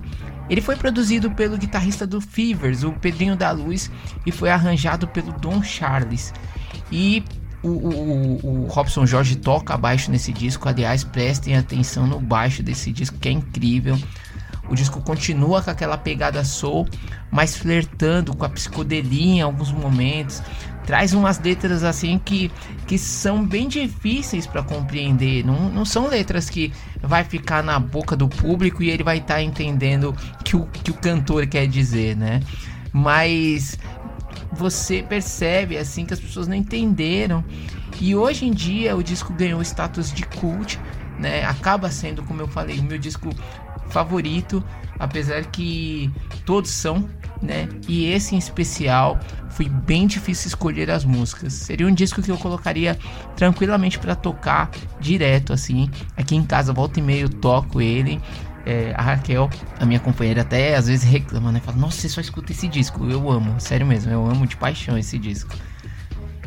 Ele 0.50 0.60
foi 0.60 0.76
produzido 0.76 1.32
pelo 1.32 1.58
guitarrista 1.58 2.06
do 2.06 2.20
Fevers, 2.20 2.84
o 2.84 2.92
Pedrinho 2.92 3.38
da 3.38 3.52
Luz, 3.52 3.90
e 4.26 4.32
foi 4.32 4.50
arranjado 4.50 5.08
pelo 5.08 5.32
Don 5.34 5.64
Charles. 5.64 6.34
E 6.92 7.24
o, 7.64 7.68
o, 7.68 8.64
o- 8.64 8.68
Robson 8.68 9.06
Jorge 9.06 9.36
toca 9.36 9.78
baixo 9.78 10.10
nesse 10.12 10.32
disco, 10.34 10.68
aliás, 10.68 11.04
prestem 11.04 11.56
atenção 11.58 12.08
no 12.08 12.20
baixo 12.20 12.64
desse 12.64 12.92
disco 12.92 13.18
que 13.20 13.30
é 13.30 13.32
incrível. 13.32 13.98
O 14.70 14.76
disco 14.76 15.02
continua 15.02 15.62
com 15.62 15.70
aquela 15.70 15.98
pegada 15.98 16.44
soul, 16.46 16.88
mas 17.30 17.58
flertando 17.58 18.34
com 18.36 18.46
a 18.46 18.50
psicodelia 18.50 19.34
em 19.36 19.42
alguns 19.42 19.72
momentos. 19.72 20.42
Traz 20.86 21.14
umas 21.14 21.40
letras 21.40 21.84
assim 21.84 22.18
que, 22.24 22.50
que 22.88 22.98
são 22.98 23.46
bem 23.46 23.68
difíceis 23.68 24.48
para 24.48 24.64
compreender. 24.64 25.46
Não, 25.46 25.70
não 25.70 25.84
são 25.86 26.08
letras 26.08 26.50
que 26.50 26.72
vai 27.02 27.24
ficar 27.24 27.62
na 27.64 27.80
boca 27.80 28.16
do 28.16 28.28
público 28.30 28.82
e 28.82 28.90
ele 28.90 29.04
vai 29.04 29.18
estar 29.18 29.42
entendendo 29.42 30.16
que 30.44 30.56
o 30.56 30.66
que 30.68 30.90
o 30.90 30.94
cantor 30.96 31.46
quer 31.48 31.68
dizer, 31.68 32.16
né? 32.16 32.40
Mas 32.94 33.78
você 34.52 35.04
percebe 35.04 35.78
assim 35.78 36.06
que 36.06 36.14
as 36.14 36.20
pessoas 36.20 36.48
não 36.48 36.56
entenderam. 36.56 37.44
E 38.00 38.16
hoje 38.16 38.46
em 38.46 38.52
dia 38.52 38.96
o 38.96 39.04
disco 39.04 39.34
ganhou 39.34 39.62
status 39.62 40.12
de 40.12 40.24
cult, 40.26 40.80
né? 41.20 41.46
Acaba 41.46 41.90
sendo, 41.92 42.24
como 42.24 42.42
eu 42.42 42.48
falei, 42.48 42.80
o 42.80 42.84
meu 42.84 42.98
disco 42.98 43.30
favorito, 43.90 44.64
apesar 44.98 45.46
que 45.46 46.10
todos 46.46 46.72
são, 46.72 47.08
né? 47.42 47.68
E 47.88 48.06
esse 48.06 48.36
em 48.36 48.38
especial 48.38 49.20
foi 49.50 49.68
bem 49.68 50.08
difícil 50.08 50.48
escolher 50.48 50.90
as 50.90 51.04
músicas. 51.04 51.54
Seria 51.54 51.86
um 51.86 51.94
disco 51.94 52.22
que 52.22 52.32
eu 52.32 52.38
colocaria 52.38 52.98
tranquilamente 53.36 54.00
para 54.00 54.16
tocar 54.16 54.70
direto 55.00 55.54
assim. 55.54 55.90
Aqui 56.16 56.36
em 56.36 56.44
casa 56.44 56.74
volta 56.74 57.00
e 57.00 57.04
meio 57.04 57.30
toco 57.30 57.82
ele. 57.82 58.20
É, 58.66 58.94
a 58.96 59.02
Raquel, 59.02 59.50
a 59.80 59.86
minha 59.86 60.00
companheira, 60.00 60.42
até 60.42 60.76
às 60.76 60.88
vezes 60.88 61.04
reclama, 61.04 61.52
né? 61.52 61.60
Fala, 61.60 61.78
nossa, 61.78 62.00
você 62.00 62.10
só 62.10 62.22
escuta 62.22 62.52
esse 62.52 62.68
disco. 62.68 63.10
Eu 63.10 63.30
amo, 63.30 63.60
sério 63.60 63.86
mesmo, 63.86 64.12
eu 64.12 64.26
amo 64.26 64.46
de 64.46 64.56
paixão 64.56 64.98
esse 64.98 65.18
disco. 65.18 65.56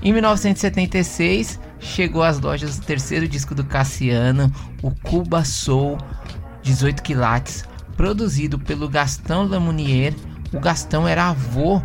Em 0.03 0.13
1976, 0.13 1.59
chegou 1.81 2.23
às 2.23 2.39
lojas 2.39 2.79
o 2.79 2.83
terceiro 2.83 3.27
disco 3.27 3.55
do 3.55 3.65
Cassiano, 3.65 4.53
o 4.83 4.91
Cuba 4.91 5.45
Soul 5.45 5.99
18 6.65 7.03
quilates, 7.03 7.65
produzido 7.97 8.59
pelo 8.59 8.89
Gastão 8.89 9.47
Lamounier. 9.47 10.15
O 10.53 10.59
Gastão 10.59 11.07
era 11.07 11.31
avô 11.31 11.81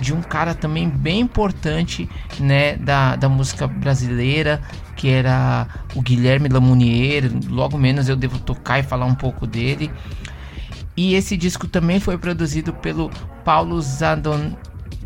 de 0.00 0.14
um 0.14 0.22
cara 0.22 0.54
também 0.54 0.88
bem 0.88 1.20
importante, 1.20 2.08
né, 2.38 2.76
da, 2.76 3.16
da 3.16 3.28
música 3.28 3.66
brasileira, 3.66 4.60
que 4.96 5.08
era 5.08 5.66
o 5.94 6.00
Guilherme 6.00 6.48
Lamounier. 6.48 7.30
Logo 7.48 7.76
menos 7.76 8.08
eu 8.08 8.16
devo 8.16 8.38
tocar 8.38 8.78
e 8.78 8.82
falar 8.82 9.06
um 9.06 9.14
pouco 9.14 9.46
dele. 9.46 9.90
E 10.96 11.14
esse 11.14 11.36
disco 11.36 11.68
também 11.68 12.00
foi 12.00 12.18
produzido 12.18 12.72
pelo 12.72 13.10
Paulo 13.44 13.80
Zadon. 13.80 14.56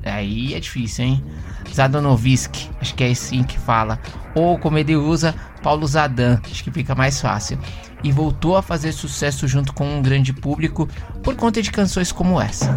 Aí 0.04 0.54
é 0.54 0.60
difícil, 0.60 1.04
hein? 1.04 1.24
Zadonovisk, 1.72 2.68
acho 2.80 2.94
que 2.94 3.04
é 3.04 3.10
assim 3.10 3.42
que 3.42 3.58
fala. 3.58 3.98
Ou 4.34 4.58
como 4.58 4.78
ele 4.78 4.96
usa, 4.96 5.34
Paulo 5.62 5.86
Zadan, 5.86 6.40
acho 6.50 6.62
que 6.62 6.70
fica 6.70 6.94
mais 6.94 7.20
fácil. 7.20 7.58
E 8.02 8.12
voltou 8.12 8.56
a 8.56 8.62
fazer 8.62 8.92
sucesso 8.92 9.48
junto 9.48 9.72
com 9.72 9.98
um 9.98 10.02
grande 10.02 10.32
público 10.32 10.88
por 11.22 11.34
conta 11.36 11.62
de 11.62 11.70
canções 11.70 12.12
como 12.12 12.40
essa. 12.40 12.76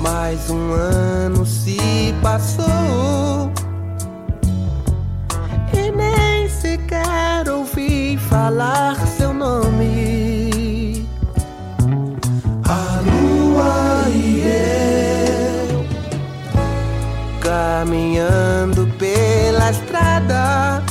Mais 0.00 0.48
um 0.48 0.72
ano 0.72 1.44
se 1.44 1.78
passou 2.22 3.52
e 5.72 5.90
nem 5.92 6.48
sequer 6.48 7.48
ouvi 7.48 8.16
falar 8.16 8.96
caminhando 17.82 18.86
pela 18.96 19.72
estrada. 19.72 20.84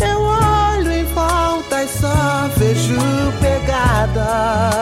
Eu 0.00 0.22
olho 0.22 0.90
em 0.90 1.04
volta 1.04 1.84
e 1.84 1.88
só 1.88 2.48
vejo 2.56 2.98
pegadas 3.40 4.80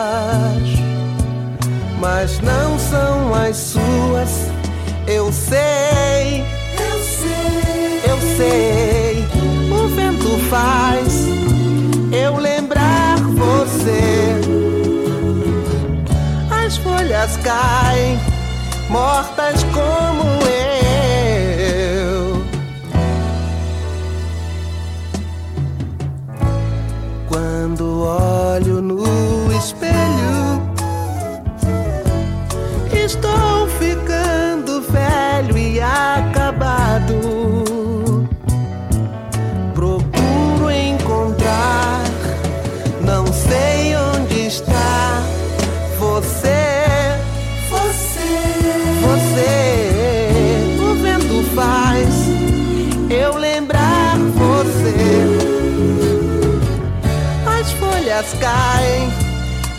mas 2.01 2.38
não 2.40 2.78
são 2.78 3.34
as 3.34 3.57
suas. 3.57 4.46
Eu 5.09 5.32
sei, 5.32 6.44
eu 6.78 7.01
sei, 7.03 8.01
eu 8.05 8.18
sei. 8.36 9.26
O 9.72 9.88
vento 9.88 10.38
faz 10.49 11.26
eu 12.12 12.36
lembrar 12.36 13.16
você. 13.16 14.38
As 16.64 16.76
folhas 16.76 17.36
caem, 17.38 18.28
mortas 18.89 19.64
como 19.64 20.24
eu. 20.49 20.68
Quando 27.28 28.03
olho 28.03 28.80
no 28.82 29.53
espelho. 29.53 29.99
Estou 32.93 33.68
ficando 33.78 34.82
velho 34.82 35.57
e 35.59 35.80
acabado. 35.80 36.38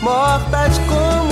Mortas 0.02 0.78
como 0.88 1.29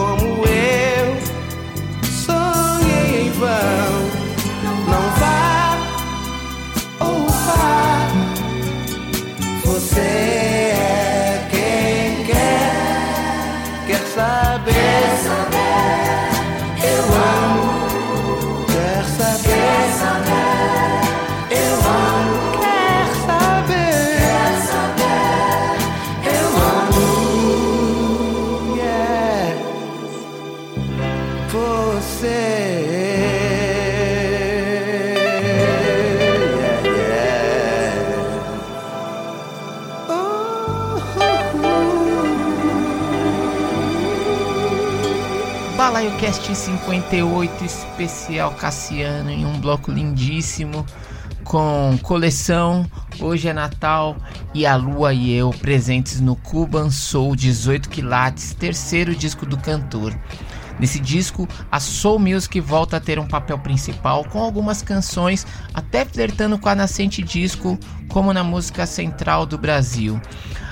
como 0.00 0.46
eu 0.46 0.69
Cast 46.30 46.54
58 46.54 47.64
especial 47.64 48.54
Cassiano 48.54 49.30
em 49.30 49.44
um 49.44 49.58
bloco 49.58 49.90
lindíssimo 49.90 50.86
com 51.42 51.98
coleção 52.04 52.88
Hoje 53.18 53.48
é 53.48 53.52
Natal 53.52 54.16
e 54.54 54.64
a 54.64 54.76
Lua 54.76 55.12
e 55.12 55.32
eu 55.32 55.50
presentes 55.50 56.20
no 56.20 56.36
Cuban 56.36 56.88
Soul 56.88 57.34
18 57.34 57.88
quilates, 57.88 58.54
terceiro 58.54 59.12
disco 59.12 59.44
do 59.44 59.56
cantor. 59.56 60.16
Nesse 60.78 61.00
disco, 61.00 61.48
a 61.68 61.80
Soul 61.80 62.20
Music 62.20 62.60
volta 62.60 62.98
a 62.98 63.00
ter 63.00 63.18
um 63.18 63.26
papel 63.26 63.58
principal 63.58 64.24
com 64.24 64.40
algumas 64.40 64.82
canções 64.82 65.44
até 65.74 66.04
flertando 66.04 66.58
com 66.60 66.68
a 66.68 66.76
nascente 66.76 67.22
disco, 67.22 67.76
como 68.08 68.32
na 68.32 68.44
música 68.44 68.86
central 68.86 69.44
do 69.44 69.58
Brasil. 69.58 70.20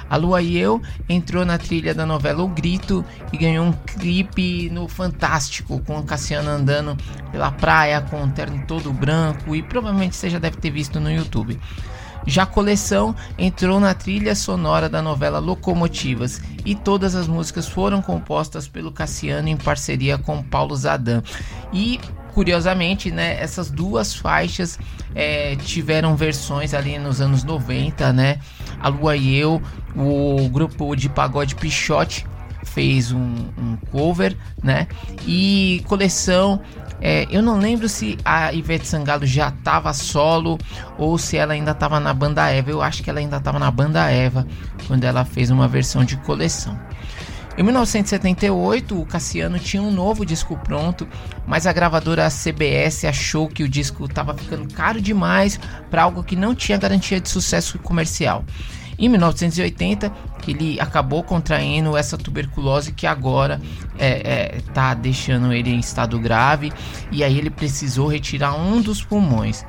A 0.08 0.16
Lua 0.16 0.42
e 0.42 0.56
Eu 0.56 0.80
entrou 1.08 1.44
na 1.44 1.58
trilha 1.58 1.94
da 1.94 2.06
novela 2.06 2.42
O 2.42 2.48
Grito 2.48 3.04
e 3.32 3.36
ganhou 3.36 3.66
um 3.66 3.72
clipe 3.72 4.70
no 4.70 4.88
Fantástico, 4.88 5.80
com 5.80 5.98
o 5.98 6.02
Cassiano 6.02 6.50
andando 6.50 6.96
pela 7.30 7.50
praia 7.50 8.00
com 8.00 8.22
um 8.22 8.30
terno 8.30 8.64
todo 8.66 8.92
branco 8.92 9.54
e 9.54 9.62
provavelmente 9.62 10.16
você 10.16 10.30
já 10.30 10.38
deve 10.38 10.56
ter 10.56 10.70
visto 10.70 10.98
no 11.00 11.10
YouTube. 11.10 11.58
Já 12.26 12.42
a 12.42 12.46
coleção 12.46 13.14
entrou 13.38 13.80
na 13.80 13.94
trilha 13.94 14.34
sonora 14.34 14.86
da 14.86 15.00
novela 15.00 15.38
Locomotivas 15.38 16.42
e 16.64 16.74
todas 16.74 17.14
as 17.14 17.26
músicas 17.26 17.66
foram 17.66 18.02
compostas 18.02 18.68
pelo 18.68 18.92
Cassiano 18.92 19.48
em 19.48 19.56
parceria 19.56 20.18
com 20.18 20.42
Paulo 20.42 20.76
Zadan. 20.76 21.22
E 21.72 21.98
curiosamente, 22.38 23.10
né, 23.10 23.36
essas 23.42 23.68
duas 23.68 24.14
faixas 24.14 24.78
é, 25.12 25.56
tiveram 25.56 26.14
versões 26.14 26.72
ali 26.72 26.96
nos 26.96 27.20
anos 27.20 27.42
90, 27.42 28.12
né? 28.12 28.38
A 28.78 28.86
Lua 28.86 29.16
e 29.16 29.34
Eu, 29.34 29.60
o 29.96 30.48
grupo 30.48 30.94
de 30.94 31.08
pagode 31.08 31.56
Pichote 31.56 32.24
fez 32.62 33.10
um, 33.10 33.18
um 33.58 33.76
cover, 33.90 34.36
né? 34.62 34.86
E 35.26 35.82
coleção, 35.88 36.60
é, 37.00 37.26
eu 37.28 37.42
não 37.42 37.58
lembro 37.58 37.88
se 37.88 38.16
a 38.24 38.52
Ivete 38.52 38.86
Sangalo 38.86 39.26
já 39.26 39.48
estava 39.48 39.92
solo 39.92 40.58
ou 40.96 41.18
se 41.18 41.36
ela 41.36 41.54
ainda 41.54 41.72
estava 41.72 41.98
na 41.98 42.14
banda 42.14 42.48
Eva. 42.48 42.70
Eu 42.70 42.80
acho 42.80 43.02
que 43.02 43.10
ela 43.10 43.18
ainda 43.18 43.38
estava 43.38 43.58
na 43.58 43.68
banda 43.72 44.08
Eva 44.08 44.46
quando 44.86 45.02
ela 45.02 45.24
fez 45.24 45.50
uma 45.50 45.66
versão 45.66 46.04
de 46.04 46.16
coleção. 46.18 46.78
Em 47.58 47.62
1978, 47.64 49.00
o 49.00 49.04
Cassiano 49.04 49.58
tinha 49.58 49.82
um 49.82 49.90
novo 49.90 50.24
disco 50.24 50.56
pronto, 50.56 51.08
mas 51.44 51.66
a 51.66 51.72
gravadora 51.72 52.28
CBS 52.30 53.04
achou 53.04 53.48
que 53.48 53.64
o 53.64 53.68
disco 53.68 54.04
estava 54.04 54.32
ficando 54.32 54.72
caro 54.72 55.00
demais 55.00 55.58
para 55.90 56.04
algo 56.04 56.22
que 56.22 56.36
não 56.36 56.54
tinha 56.54 56.78
garantia 56.78 57.20
de 57.20 57.28
sucesso 57.28 57.76
comercial. 57.80 58.44
Em 58.96 59.08
1980, 59.08 60.12
ele 60.46 60.78
acabou 60.78 61.24
contraindo 61.24 61.96
essa 61.96 62.16
tuberculose 62.16 62.92
que 62.92 63.08
agora 63.08 63.60
está 64.56 64.94
deixando 64.94 65.52
ele 65.52 65.70
em 65.70 65.80
estado 65.80 66.16
grave 66.20 66.72
e 67.10 67.24
aí 67.24 67.36
ele 67.36 67.50
precisou 67.50 68.06
retirar 68.06 68.54
um 68.54 68.80
dos 68.80 69.02
pulmões. 69.02 69.66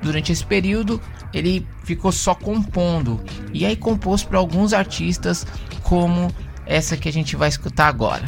Durante 0.00 0.32
esse 0.32 0.46
período, 0.46 0.98
ele 1.34 1.66
ficou 1.84 2.10
só 2.10 2.34
compondo 2.34 3.20
e 3.52 3.66
aí 3.66 3.76
compôs 3.76 4.24
para 4.24 4.38
alguns 4.38 4.72
artistas, 4.72 5.46
como 5.82 6.30
essa 6.68 6.96
que 6.96 7.08
a 7.08 7.12
gente 7.12 7.34
vai 7.34 7.48
escutar 7.48 7.88
agora. 7.88 8.22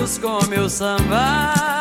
Todos 0.00 0.16
com 0.18 0.46
meu 0.46 0.68
samba. 0.70 1.79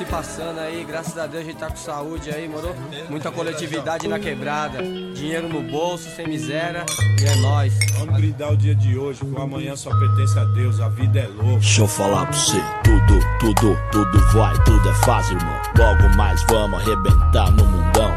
Se 0.00 0.04
passando 0.06 0.58
aí, 0.60 0.82
graças 0.82 1.18
a 1.18 1.26
Deus 1.26 1.42
a 1.42 1.46
gente 1.46 1.58
tá 1.58 1.68
com 1.68 1.76
saúde 1.76 2.30
aí, 2.30 2.48
moro? 2.48 2.74
Muita 3.10 3.30
coletividade 3.30 4.08
na 4.08 4.18
quebrada, 4.18 4.78
dinheiro 4.82 5.46
no 5.46 5.60
bolso, 5.60 6.08
sem 6.16 6.26
miséria, 6.26 6.86
e 7.20 7.24
é 7.26 7.36
nóis. 7.36 7.74
Vamos 7.98 8.14
brindar 8.14 8.50
o 8.50 8.56
dia 8.56 8.74
de 8.74 8.96
hoje, 8.96 9.20
que 9.20 9.26
o 9.26 9.42
amanhã 9.42 9.76
só 9.76 9.90
pertence 9.90 10.38
a 10.38 10.44
Deus, 10.44 10.80
a 10.80 10.88
vida 10.88 11.20
é 11.20 11.26
louca. 11.26 11.58
Deixa 11.58 11.82
eu 11.82 11.86
falar 11.86 12.24
pra 12.24 12.32
você, 12.32 12.56
tudo, 12.82 13.20
tudo, 13.40 13.78
tudo 13.92 14.18
vai, 14.32 14.54
tudo 14.64 14.88
é 14.88 14.94
fácil, 15.04 15.36
irmão. 15.36 15.60
Logo 15.76 16.16
mais 16.16 16.42
vamos 16.44 16.80
arrebentar 16.80 17.50
no 17.50 17.64
mundão. 17.66 18.10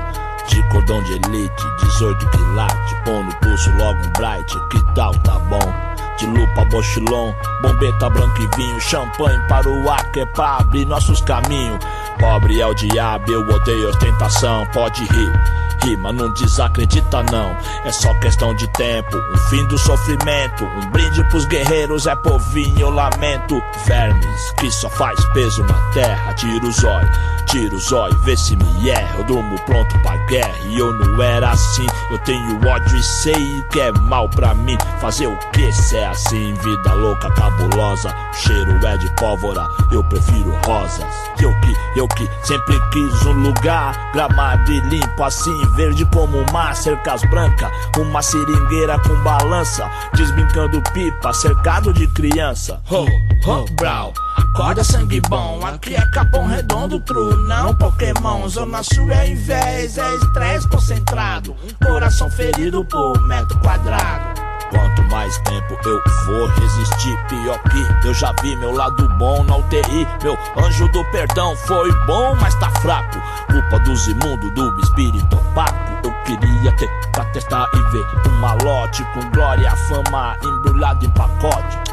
De 0.47 0.63
cordão 0.69 1.03
de 1.03 1.13
elite, 1.13 1.63
18 1.81 2.29
quilates, 2.29 2.93
põe 3.03 3.23
no 3.23 3.36
pulso 3.39 3.69
logo 3.71 3.99
um 3.99 4.11
bright, 4.13 4.69
que 4.69 4.95
tal, 4.95 5.13
tá 5.19 5.38
bom? 5.39 5.92
De 6.18 6.26
lupa, 6.28 6.66
bochilon, 6.66 7.34
bombeta 7.61 8.09
branco 8.09 8.41
e 8.41 8.55
vinho, 8.55 8.80
champanhe 8.82 9.39
para 9.47 9.68
o 9.68 9.89
ar, 9.89 10.11
que 10.11 10.20
é 10.20 10.26
pra 10.28 10.57
abrir 10.57 10.86
nossos 10.86 11.22
caminhos. 11.22 11.80
Pobre 12.20 12.61
é 12.61 12.68
o 12.68 12.74
diabo, 12.74 13.32
eu 13.32 13.41
odeio 13.47 13.89
ostentação, 13.89 14.66
pode 14.74 15.03
rir. 15.05 15.97
mas 15.97 16.16
não 16.16 16.32
desacredita 16.34 17.24
não. 17.32 17.55
É 17.84 17.91
só 17.91 18.14
questão 18.20 18.55
de 18.55 18.68
tempo, 18.74 19.18
um 19.18 19.38
fim 19.49 19.66
do 19.66 19.78
sofrimento. 19.78 20.64
Um 20.64 20.91
brinde 20.91 21.24
pros 21.30 21.45
guerreiros 21.45 22.05
é 22.05 22.16
povinho, 22.16 22.80
eu 22.80 22.89
lamento. 22.89 23.61
Vermes 23.86 24.51
que 24.59 24.72
só 24.72 24.89
faz 24.89 25.20
peso 25.34 25.64
na 25.64 25.91
terra. 25.93 26.34
Tira 26.34 26.66
o 26.66 26.72
zóio, 26.72 27.09
tira 27.54 27.76
o 27.76 27.80
zóio, 27.80 28.18
vê 28.22 28.36
se 28.36 28.56
me 28.56 28.89
erra. 28.89 29.20
Eu 29.20 29.24
durmo 29.26 29.56
pronto 29.66 29.99
pra 29.99 30.18
guerra 30.26 30.58
e 30.66 30.80
eu 30.80 30.91
não 30.91 31.22
era 31.22 31.51
assim. 31.51 31.86
Eu 32.10 32.18
tenho 32.20 32.56
ódio 32.68 32.97
e 32.97 33.04
sei 33.04 33.64
que 33.72 33.80
é 33.80 33.91
mal 33.91 34.28
pra 34.28 34.56
mim. 34.56 34.76
Fazer 34.99 35.28
o 35.28 35.38
que 35.51 35.72
se 35.72 35.95
é 35.95 36.08
assim? 36.08 36.54
Vida 36.56 36.93
louca, 36.93 37.30
cabulosa. 37.32 38.10
O 38.10 38.36
cheiro 38.36 38.86
é 38.86 38.97
de 38.97 39.10
pólvora, 39.16 39.68
eu 39.91 40.04
prefiro 40.04 40.51
rosas. 40.66 41.06
Eu 41.39 41.54
que, 41.62 41.99
eu 41.99 42.08
que 42.08 42.28
sempre 42.43 42.80
quis 42.89 43.26
um 43.28 43.34
lugar 43.34 44.12
gramado 44.14 44.72
e 44.72 44.80
limpo, 44.82 45.24
assim, 45.24 45.56
verde 45.76 46.06
como 46.06 46.39
o 46.39 46.54
mar, 46.54 46.76
cercas 46.76 47.22
brancas. 47.30 47.70
Uma 47.97 48.22
seringueira 48.24 48.97
com 48.99 49.16
balança, 49.22 49.89
desbrincando 50.16 50.82
pipa, 50.91 51.32
cercado 51.34 51.93
de 51.93 52.08
criança. 52.08 52.82
Ho, 52.89 53.06
ho, 53.47 53.66
brau. 53.74 54.12
Acorda 54.38 54.84
sangue 54.84 55.22
bom, 55.22 55.60
aqui 55.66 55.95
é 55.95 56.06
Capão 56.12 56.47
Redondo, 56.47 56.99
true, 57.01 57.36
não 57.43 57.73
Pokémon. 57.75 58.47
Zona 58.47 58.83
Sul 58.83 59.11
é 59.11 59.29
invés, 59.29 59.97
é 59.97 60.15
estresse 60.15 60.67
concentrado. 60.67 61.55
Coração 61.85 62.29
ferido 62.29 62.83
por 62.85 63.19
metro 63.27 63.57
quadrado. 63.59 64.41
Quanto 64.69 65.03
mais 65.03 65.37
tempo 65.39 65.77
eu 65.85 66.01
vou 66.25 66.47
resistir, 66.47 67.17
pior 67.27 67.59
que 67.63 68.07
eu 68.07 68.13
já 68.13 68.33
vi 68.41 68.55
meu 68.55 68.71
lado 68.71 69.07
bom 69.19 69.43
na 69.43 69.57
UTI. 69.57 70.07
Meu 70.23 70.37
anjo 70.57 70.87
do 70.89 71.05
perdão 71.11 71.55
foi 71.55 71.91
bom, 72.05 72.35
mas 72.41 72.55
tá 72.55 72.69
fraco. 72.81 73.21
Culpa 73.51 73.79
dos 73.79 74.07
imundos, 74.07 74.51
do 74.55 74.79
espírito 74.79 75.35
opaco. 75.35 76.07
Eu 76.07 76.13
queria 76.23 76.71
ter 76.77 76.89
pra 77.11 77.25
testar 77.25 77.69
e 77.75 77.91
ver 77.91 78.29
um 78.29 78.39
malote 78.39 79.03
com 79.13 79.29
glória, 79.29 79.75
fama 79.75 80.35
embrulhado 80.43 81.05
em 81.05 81.09
pacote. 81.11 81.92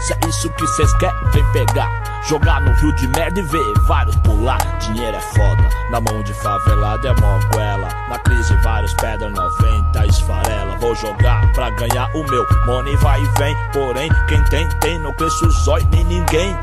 Se 0.00 0.12
é 0.12 0.18
isso 0.28 0.50
que 0.50 0.66
cês 0.68 0.92
querem, 0.98 1.30
vem 1.32 1.44
pegar. 1.52 2.22
Jogar 2.28 2.60
no 2.60 2.72
rio 2.74 2.94
de 2.96 3.08
merda 3.08 3.40
e 3.40 3.42
ver 3.42 3.72
vários 3.86 4.16
pular. 4.16 4.58
Dinheiro 4.78 5.16
é 5.16 5.20
foda, 5.20 5.68
na 5.90 6.00
mão 6.00 6.22
de 6.22 6.34
favelado 6.34 7.06
é 7.06 7.14
moguela. 7.20 7.88
Na 8.08 8.18
crise, 8.18 8.54
vários 8.62 8.92
pedra 8.94 9.30
90 9.30 10.06
esfarela. 10.06 10.76
Vou 10.78 10.94
jogar 10.94 11.50
pra 11.52 11.70
ganhar 11.70 12.10
o 12.14 12.24
meu. 12.24 12.46
Money 12.66 12.96
vai 12.96 13.22
e 13.22 13.28
vem, 13.38 13.56
porém, 13.72 14.10
quem 14.28 14.42
tem, 14.44 14.68
tem. 14.80 14.98
Não 14.98 15.12
cresce 15.14 15.44
o 15.44 15.50
zóio 15.50 15.86
nem 15.90 16.04
ninguém. 16.04 16.56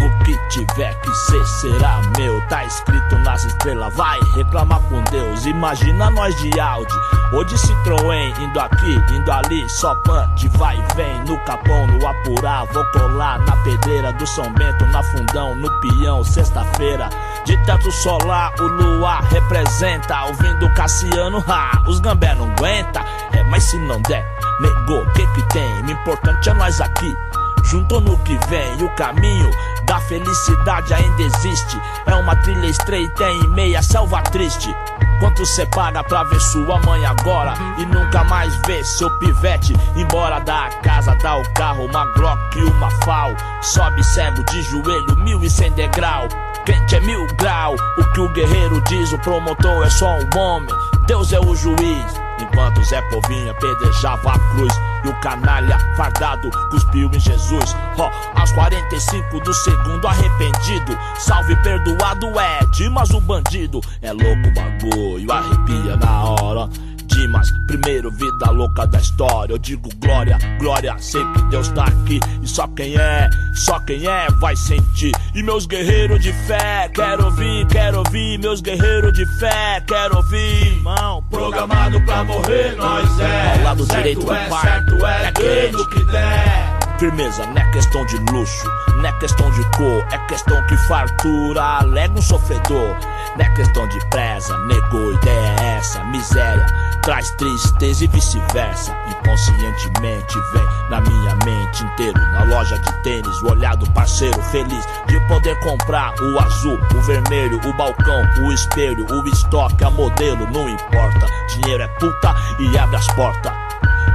O 0.00 0.24
que 0.24 0.36
tiver 0.48 0.94
que 1.00 1.14
ser 1.14 1.44
será 1.46 2.00
meu. 2.16 2.40
Tá 2.48 2.64
escrito 2.64 3.18
nas 3.18 3.44
estrelas, 3.44 3.94
vai 3.94 4.18
reclamar 4.34 4.80
com 4.82 5.02
Deus. 5.10 5.46
Imagina 5.46 6.10
nós 6.10 6.34
de 6.36 6.58
Audi 6.60 6.94
ou 7.32 7.44
de 7.44 7.54
Citroën, 7.54 8.38
indo 8.40 8.60
aqui, 8.60 8.94
indo 9.12 9.32
ali, 9.32 9.68
só 9.68 9.94
punch, 9.96 10.48
vai 10.48 10.76
e 10.76 10.94
vem. 10.94 11.24
No 11.24 11.38
capão, 11.44 11.86
no 11.86 12.06
apurá, 12.06 12.64
vou 12.72 12.84
colar 12.92 13.38
na 13.40 13.56
pedreira 13.58 14.12
do 14.12 14.26
São 14.26 14.52
Bento, 14.52 14.84
na 14.86 15.02
fundão, 15.02 15.54
no 15.56 15.70
peão, 15.80 16.22
sexta-feira. 16.22 17.08
De 17.44 17.56
teto 17.64 17.90
solar, 17.90 18.52
o 18.60 18.66
luar 18.66 19.22
representa. 19.24 20.24
Ouvindo 20.24 20.72
Cassiano, 20.74 21.42
ha, 21.48 21.82
os 21.86 22.00
gambé 22.00 22.34
não 22.34 22.50
aguenta. 22.52 23.00
É, 23.32 23.42
mas 23.44 23.64
se 23.64 23.78
não 23.78 24.00
der, 24.02 24.24
negou, 24.60 25.04
que 25.12 25.26
que 25.28 25.42
tem? 25.48 25.82
O 25.82 25.90
importante 25.90 26.48
é 26.48 26.54
nós 26.54 26.80
aqui. 26.80 27.16
Junto 27.64 28.00
no 28.00 28.18
que 28.18 28.36
vem, 28.48 28.82
o 28.82 28.88
caminho 28.96 29.50
da 29.86 30.00
felicidade 30.00 30.94
ainda 30.94 31.22
existe. 31.22 31.80
É 32.06 32.14
uma 32.14 32.36
trilha 32.36 32.66
estreita 32.66 33.24
em 33.24 33.48
meia 33.48 33.82
selva 33.82 34.22
triste. 34.22 34.74
Quanto 35.20 35.46
cê 35.46 35.64
paga 35.66 36.02
pra 36.02 36.24
ver 36.24 36.40
sua 36.40 36.80
mãe 36.80 37.04
agora 37.06 37.54
e 37.78 37.86
nunca 37.86 38.24
mais 38.24 38.54
ver 38.66 38.84
seu 38.84 39.08
pivete 39.18 39.72
embora 39.94 40.40
da 40.40 40.68
casa, 40.82 41.14
dá 41.22 41.36
o 41.36 41.52
carro, 41.54 41.86
uma 41.86 42.04
Glock 42.14 42.58
e 42.58 42.64
uma 42.64 42.90
FAL. 43.04 43.32
Sobe 43.62 44.02
cego 44.02 44.42
de 44.44 44.62
joelho, 44.62 45.16
mil 45.18 45.42
e 45.42 45.48
cem 45.48 45.70
degrau. 45.72 46.26
Quente 46.64 46.96
é 46.96 47.00
mil 47.00 47.26
grau, 47.36 47.74
o 47.98 48.04
que 48.12 48.20
o 48.20 48.28
guerreiro 48.28 48.80
diz, 48.82 49.12
o 49.12 49.18
promotor 49.18 49.84
é 49.84 49.90
só 49.90 50.06
um 50.06 50.38
homem, 50.38 50.74
Deus 51.06 51.32
é 51.32 51.40
o 51.40 51.54
juiz. 51.54 52.21
Enquanto 52.42 52.82
Zé 52.84 53.00
Povinho 53.02 53.50
apedrejava 53.50 54.32
a 54.32 54.38
cruz 54.38 54.72
E 55.04 55.08
o 55.08 55.14
canalha 55.20 55.78
fardado 55.96 56.50
cuspiu 56.70 57.10
em 57.12 57.20
Jesus. 57.20 57.76
Ó, 57.98 58.10
aos 58.38 58.52
45 58.52 59.40
do 59.40 59.54
segundo 59.54 60.06
arrependido 60.06 60.98
Salve 61.18 61.56
perdoado 61.62 62.38
é 62.38 62.62
Dimas 62.72 63.10
o 63.10 63.20
bandido. 63.20 63.80
É 64.00 64.12
louco 64.12 64.48
o 64.48 64.54
bagulho, 64.54 65.32
arrepia 65.32 65.96
na 65.96 66.24
hora 66.24 66.68
Dimas, 67.12 67.50
primeiro 67.66 68.10
vida 68.10 68.50
louca 68.50 68.86
da 68.86 68.98
história. 68.98 69.52
Eu 69.52 69.58
digo 69.58 69.88
glória, 69.96 70.38
glória, 70.58 70.96
sei 70.98 71.22
que 71.32 71.42
Deus 71.50 71.68
tá 71.68 71.84
aqui. 71.84 72.18
E 72.42 72.48
só 72.48 72.66
quem 72.68 72.96
é, 72.96 73.28
só 73.54 73.78
quem 73.80 74.06
é 74.06 74.28
vai 74.40 74.56
sentir. 74.56 75.12
E 75.34 75.42
meus 75.42 75.66
guerreiros 75.66 76.20
de 76.20 76.32
fé, 76.32 76.88
quero 76.92 77.26
ouvir, 77.26 77.66
quero 77.66 77.98
ouvir. 77.98 78.38
Meus 78.38 78.60
guerreiros 78.62 79.12
de 79.12 79.26
fé, 79.38 79.82
quero 79.86 80.16
ouvir. 80.16 80.66
Irmão, 80.68 81.22
Programado 81.30 82.00
pra 82.02 82.24
morrer, 82.24 82.74
nós 82.76 83.20
é. 83.20 83.58
Ao 83.58 83.64
lado 83.64 83.84
certo 83.84 83.98
direito 83.98 84.24
do 84.24 84.32
é, 84.32 84.48
pai. 84.48 84.62
certo 84.62 85.06
é, 85.06 85.26
É 85.26 85.32
que 85.32 86.04
der. 86.10 86.82
Firmeza, 86.98 87.44
não 87.46 87.56
é 87.56 87.70
questão 87.72 88.06
de 88.06 88.16
luxo, 88.30 88.70
não 88.96 89.06
é 89.06 89.12
questão 89.18 89.50
de 89.50 89.62
cor, 89.76 90.06
é 90.12 90.18
questão 90.28 90.64
que 90.66 90.76
fartura 90.86 91.60
alega 91.60 92.16
um 92.16 92.22
sofredor. 92.22 92.96
Não 93.36 93.44
é 93.44 93.48
questão 93.56 93.88
de 93.88 93.98
presa, 94.08 94.56
negou, 94.66 95.12
ideia 95.14 95.56
é 95.60 95.64
essa, 95.78 96.04
miséria 96.04 96.64
traz 97.02 97.30
tristeza 97.32 98.04
e 98.04 98.08
vice-versa. 98.08 98.96
Inconscientemente 99.08 100.38
vem 100.52 100.64
na 100.88 101.00
minha 101.00 101.36
mente 101.44 101.84
inteiro, 101.84 102.18
na 102.18 102.44
loja 102.44 102.78
de 102.78 103.02
tênis, 103.02 103.42
o 103.42 103.50
olhar 103.50 103.76
do 103.76 103.88
parceiro 103.90 104.40
feliz 104.44 104.86
de 105.06 105.20
poder 105.28 105.58
comprar 105.60 106.14
o 106.20 106.38
azul, 106.38 106.78
o 106.94 107.00
vermelho, 107.02 107.60
o 107.64 107.72
balcão, 107.74 108.22
o 108.44 108.52
espelho, 108.52 109.06
o 109.10 109.28
estoque, 109.28 109.84
a 109.84 109.90
modelo, 109.90 110.46
não 110.50 110.68
importa. 110.68 111.26
Dinheiro 111.48 111.82
é 111.82 111.88
puta 111.98 112.34
e 112.58 112.78
abre 112.78 112.96
as 112.96 113.06
portas 113.14 113.52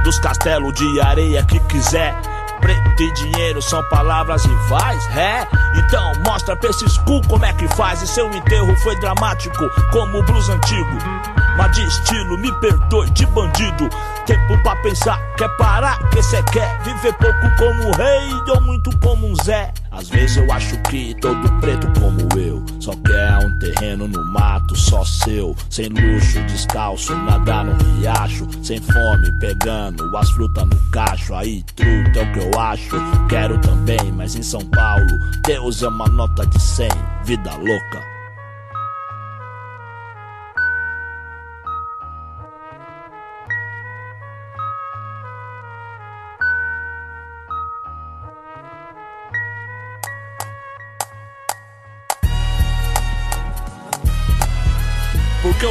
dos 0.02 0.18
castelos 0.18 0.72
de 0.74 1.00
areia 1.00 1.44
que 1.44 1.60
quiser. 1.60 2.14
Preto 2.60 3.02
e 3.02 3.12
dinheiro 3.12 3.62
são 3.62 3.82
palavras 3.88 4.44
rivais, 4.44 5.06
é? 5.16 5.46
Então 5.76 6.12
mostra 6.24 6.56
pra 6.56 6.70
esses 6.70 6.98
cu 6.98 7.20
como 7.28 7.44
é 7.44 7.52
que 7.52 7.68
faz. 7.68 8.02
E 8.02 8.06
seu 8.06 8.28
enterro 8.32 8.74
foi 8.78 8.98
dramático, 9.00 9.68
como 9.92 10.18
o 10.18 10.22
blues 10.24 10.48
antigo. 10.48 10.98
Mas 11.56 11.72
de 11.72 11.86
estilo, 11.86 12.38
me 12.38 12.52
perdoe, 12.60 13.10
de 13.10 13.26
bandido. 13.26 13.88
Tempo 14.26 14.62
pra 14.62 14.76
pensar, 14.76 15.18
quer 15.36 15.48
parar, 15.56 15.98
que 16.10 16.22
cê 16.22 16.42
quer 16.44 16.78
viver 16.82 17.12
pouco 17.14 17.56
como 17.56 17.88
um 17.88 17.92
rei 17.92 18.32
ou 18.54 18.60
muito 18.60 18.96
como 18.98 19.26
um 19.26 19.34
Zé. 19.42 19.72
Às 19.98 20.08
vezes 20.10 20.36
eu 20.36 20.52
acho 20.52 20.80
que 20.82 21.12
todo 21.20 21.52
preto 21.60 21.88
como 21.98 22.40
eu 22.40 22.64
só 22.78 22.92
quer 23.04 23.44
um 23.44 23.58
terreno 23.58 24.06
no 24.06 24.24
mato 24.32 24.76
só 24.76 25.04
seu, 25.04 25.56
sem 25.68 25.88
luxo, 25.88 26.40
descalço, 26.44 27.16
nadar 27.16 27.64
no 27.64 27.74
riacho, 27.96 28.46
sem 28.62 28.80
fome, 28.80 29.32
pegando 29.40 30.16
as 30.16 30.30
frutas 30.30 30.66
no 30.66 30.90
cacho. 30.92 31.34
Aí, 31.34 31.64
truta 31.74 32.20
é 32.20 32.22
o 32.22 32.32
que 32.32 32.38
eu 32.38 32.60
acho, 32.60 32.96
quero 33.28 33.58
também, 33.58 34.12
mas 34.12 34.36
em 34.36 34.42
São 34.42 34.64
Paulo, 34.66 35.18
Deus 35.44 35.82
é 35.82 35.88
uma 35.88 36.06
nota 36.06 36.46
de 36.46 36.62
100, 36.62 36.88
vida 37.24 37.56
louca. 37.56 38.07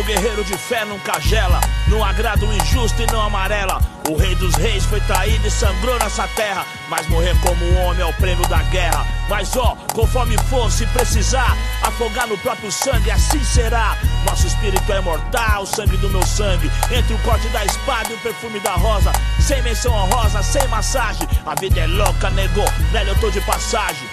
Guerreiro 0.07 0.41
de 0.45 0.57
fé 0.57 0.85
nunca 0.85 1.19
gela, 1.19 1.59
não 1.85 2.01
agrada 2.01 2.45
o 2.45 2.53
injusto 2.53 3.01
e 3.01 3.11
não 3.11 3.21
amarela. 3.21 3.81
O 4.09 4.15
rei 4.15 4.33
dos 4.35 4.55
reis 4.55 4.85
foi 4.85 5.01
traído 5.01 5.45
e 5.45 5.51
sangrou 5.51 5.99
nessa 5.99 6.25
terra. 6.29 6.65
Mas 6.87 7.05
morrer 7.07 7.35
como 7.41 7.77
homem 7.79 8.01
é 8.01 8.05
o 8.05 8.13
prêmio 8.13 8.47
da 8.47 8.61
guerra. 8.63 9.05
Mas 9.27 9.53
ó, 9.57 9.75
conforme 9.93 10.37
for, 10.49 10.71
se 10.71 10.85
precisar, 10.87 11.57
afogar 11.83 12.25
no 12.25 12.37
próprio 12.37 12.71
sangue, 12.71 13.11
assim 13.11 13.43
será. 13.43 13.97
Nosso 14.25 14.47
espírito 14.47 14.89
é 14.93 15.01
mortal, 15.01 15.63
o 15.63 15.65
sangue 15.67 15.97
do 15.97 16.09
meu 16.09 16.25
sangue. 16.25 16.71
Entre 16.89 17.13
o 17.13 17.19
corte 17.19 17.47
da 17.49 17.65
espada 17.65 18.09
e 18.09 18.13
o 18.13 18.19
perfume 18.19 18.61
da 18.61 18.75
rosa. 18.75 19.11
Sem 19.41 19.61
menção 19.61 19.91
honrosa, 19.93 20.41
sem 20.41 20.65
massagem. 20.69 21.27
A 21.45 21.53
vida 21.59 21.81
é 21.81 21.87
louca, 21.87 22.29
negou, 22.29 22.67
velho, 22.93 23.09
eu 23.09 23.19
tô 23.19 23.29
de 23.29 23.41
passagem. 23.41 24.07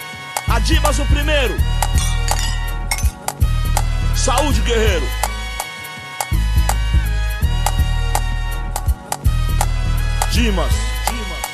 Adimas 0.49 0.99
o 0.99 1.07
primeiro. 1.07 1.57
Saúde, 4.17 4.61
guerreiro. 4.63 5.07
Dimas. 10.35 10.75
Dimas. 11.07 11.45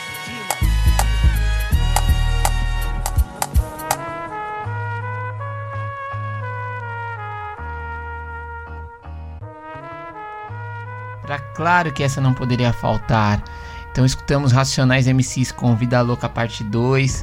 Claro 11.55 11.93
que 11.93 12.03
essa 12.03 12.22
não 12.22 12.33
poderia 12.33 12.72
faltar. 12.72 13.45
Então 13.93 14.07
escutamos 14.07 14.51
Racionais 14.51 15.07
MCs 15.07 15.53
com 15.53 15.76
Vida 15.76 16.01
Louca 16.01 16.26
Parte 16.26 16.64
2. 16.64 17.22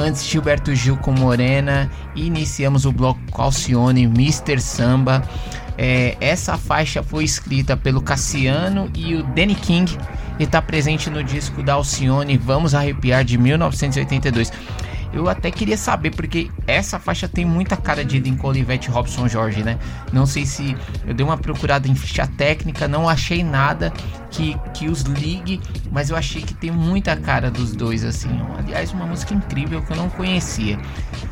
Antes 0.00 0.24
Gilberto 0.24 0.74
Gil 0.74 0.96
com 0.96 1.12
Morena. 1.12 1.88
E 2.16 2.26
iniciamos 2.26 2.84
o 2.84 2.90
bloco 2.90 3.20
com 3.30 3.42
Alcione, 3.42 4.02
Mr. 4.02 4.60
Samba. 4.60 5.22
É, 5.78 6.16
essa 6.20 6.56
faixa 6.56 7.02
foi 7.02 7.24
escrita 7.24 7.76
pelo 7.76 8.00
Cassiano 8.00 8.90
e 8.94 9.14
o 9.14 9.22
Danny 9.22 9.54
King 9.54 9.96
e 10.38 10.44
está 10.44 10.60
presente 10.60 11.10
no 11.10 11.22
disco 11.22 11.62
da 11.62 11.74
Alcione 11.74 12.36
Vamos 12.36 12.74
Arrepiar 12.74 13.24
de 13.24 13.36
1982. 13.38 14.52
Eu 15.12 15.30
até 15.30 15.50
queria 15.50 15.78
saber, 15.78 16.10
porque 16.10 16.50
essa 16.66 16.98
faixa 16.98 17.26
tem 17.26 17.42
muita 17.44 17.74
cara 17.74 18.04
de 18.04 18.18
Lincoln 18.18 18.54
Ivete 18.54 18.90
Robson 18.90 19.26
Jorge, 19.26 19.62
né? 19.62 19.78
Não 20.12 20.26
sei 20.26 20.44
se 20.44 20.76
eu 21.06 21.14
dei 21.14 21.24
uma 21.24 21.38
procurada 21.38 21.88
em 21.88 21.94
ficha 21.94 22.26
técnica, 22.26 22.86
não 22.86 23.08
achei 23.08 23.42
nada 23.42 23.92
que, 24.30 24.54
que 24.74 24.88
os 24.88 25.02
ligue, 25.02 25.58
mas 25.90 26.10
eu 26.10 26.16
achei 26.16 26.42
que 26.42 26.52
tem 26.52 26.70
muita 26.70 27.16
cara 27.16 27.50
dos 27.50 27.74
dois, 27.74 28.04
assim. 28.04 28.28
Aliás, 28.58 28.92
uma 28.92 29.06
música 29.06 29.32
incrível 29.32 29.80
que 29.80 29.90
eu 29.90 29.96
não 29.96 30.10
conhecia. 30.10 30.78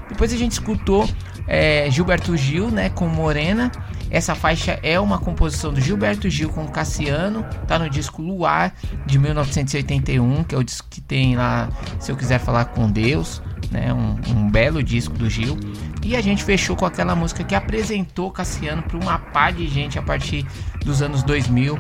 Depois 0.09 0.33
a 0.33 0.37
gente 0.37 0.53
escutou 0.53 1.07
é, 1.47 1.91
Gilberto 1.91 2.37
Gil, 2.37 2.71
né, 2.71 2.89
com 2.91 3.07
Morena. 3.07 3.71
Essa 4.11 4.35
faixa 4.35 4.79
é 4.83 4.99
uma 5.01 5.19
composição 5.19 5.73
do 5.73 5.81
Gilberto 5.81 6.29
Gil 6.31 6.49
com 6.49 6.67
Cassiano, 6.69 7.45
tá 7.67 7.79
no 7.79 7.91
disco 7.91 8.23
Luar 8.23 8.73
de 9.07 9.19
1981, 9.19 10.45
que 10.45 10.55
é 10.55 10.59
o 10.59 10.63
disco 10.63 10.87
que 10.89 11.01
tem 11.01 11.37
lá 11.37 11.69
Se 11.99 12.13
Eu 12.13 12.17
Quiser 12.17 12.39
Falar 12.39 12.67
com 12.67 12.91
Deus, 12.91 13.43
né, 13.71 13.93
um, 13.93 14.17
um 14.31 14.51
belo 14.51 14.83
disco 14.83 15.15
do 15.17 15.29
Gil. 15.29 15.59
E 16.03 16.15
a 16.15 16.21
gente 16.21 16.45
fechou 16.45 16.77
com 16.77 16.85
aquela 16.87 17.17
música 17.17 17.43
que 17.43 17.55
apresentou 17.55 18.31
Cassiano 18.31 18.83
para 18.83 18.99
uma 18.99 19.19
pá 19.19 19.51
de 19.51 19.67
gente 19.67 19.99
a 19.99 20.03
partir 20.03 20.47
dos 20.85 21.03
anos 21.03 21.23
2000. 21.23 21.79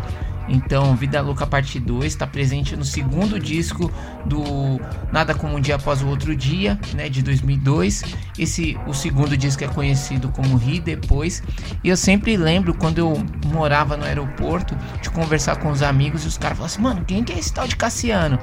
Então, 0.48 0.94
Vida 0.94 1.20
Louca 1.20 1.46
Parte 1.46 1.80
2 1.80 2.04
está 2.06 2.26
presente 2.26 2.76
no 2.76 2.84
segundo 2.84 3.38
disco 3.38 3.90
do 4.26 4.80
Nada 5.12 5.34
Como 5.34 5.56
Um 5.56 5.60
Dia 5.60 5.76
Após 5.76 6.02
o 6.02 6.08
Outro 6.08 6.34
Dia, 6.36 6.78
né, 6.94 7.08
de 7.08 7.22
2002. 7.22 8.02
Esse, 8.38 8.78
o 8.86 8.92
segundo 8.92 9.36
disco 9.36 9.64
é 9.64 9.68
conhecido 9.68 10.28
como 10.28 10.56
Ri 10.56 10.80
Depois. 10.80 11.42
E 11.82 11.88
eu 11.88 11.96
sempre 11.96 12.36
lembro 12.36 12.74
quando 12.74 12.98
eu 12.98 13.24
morava 13.46 13.96
no 13.96 14.04
aeroporto 14.04 14.76
de 15.00 15.10
conversar 15.10 15.56
com 15.56 15.70
os 15.70 15.82
amigos 15.82 16.24
e 16.24 16.28
os 16.28 16.38
caras 16.38 16.58
falavam 16.58 16.74
assim: 16.74 16.82
Mano, 16.82 17.04
quem 17.04 17.24
que 17.24 17.32
é 17.32 17.38
esse 17.38 17.52
tal 17.52 17.66
de 17.66 17.76
Cassiano? 17.76 18.38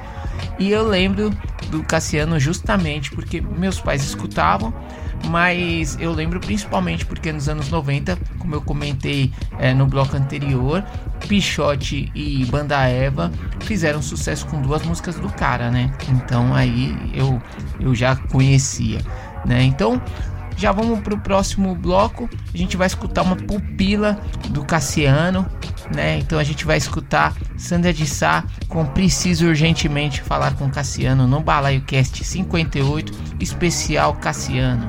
E 0.58 0.70
eu 0.70 0.86
lembro 0.86 1.30
do 1.70 1.82
Cassiano 1.82 2.38
justamente 2.38 3.10
porque 3.10 3.40
meus 3.40 3.80
pais 3.80 4.02
escutavam 4.02 4.74
mas 5.28 5.96
eu 6.00 6.12
lembro 6.12 6.40
principalmente 6.40 7.04
porque 7.04 7.32
nos 7.32 7.48
anos 7.48 7.68
90, 7.70 8.18
como 8.38 8.54
eu 8.54 8.60
comentei 8.60 9.32
é, 9.58 9.72
no 9.72 9.86
bloco 9.86 10.16
anterior, 10.16 10.84
Pichote 11.28 12.10
e 12.14 12.44
Banda 12.46 12.86
Eva 12.86 13.30
fizeram 13.60 14.02
sucesso 14.02 14.46
com 14.46 14.60
duas 14.60 14.82
músicas 14.82 15.16
do 15.16 15.28
cara, 15.28 15.70
né? 15.70 15.92
Então 16.08 16.54
aí 16.54 16.96
eu, 17.14 17.40
eu 17.80 17.94
já 17.94 18.16
conhecia, 18.16 19.00
né? 19.44 19.62
Então 19.62 20.00
já 20.62 20.70
vamos 20.70 21.00
pro 21.00 21.18
próximo 21.18 21.74
bloco. 21.74 22.30
A 22.54 22.56
gente 22.56 22.76
vai 22.76 22.86
escutar 22.86 23.22
uma 23.22 23.34
pupila 23.34 24.20
do 24.50 24.64
Cassiano, 24.64 25.44
né? 25.92 26.18
Então 26.18 26.38
a 26.38 26.44
gente 26.44 26.64
vai 26.64 26.76
escutar 26.76 27.34
Sandra 27.56 27.92
de 27.92 28.06
Sá 28.06 28.44
com 28.68 28.86
Preciso 28.86 29.48
Urgentemente 29.48 30.22
Falar 30.22 30.54
com 30.54 30.70
Cassiano 30.70 31.26
no 31.26 31.40
Balaio 31.40 31.82
Cast 31.82 32.22
58, 32.22 33.12
especial 33.40 34.14
Cassiano. 34.14 34.88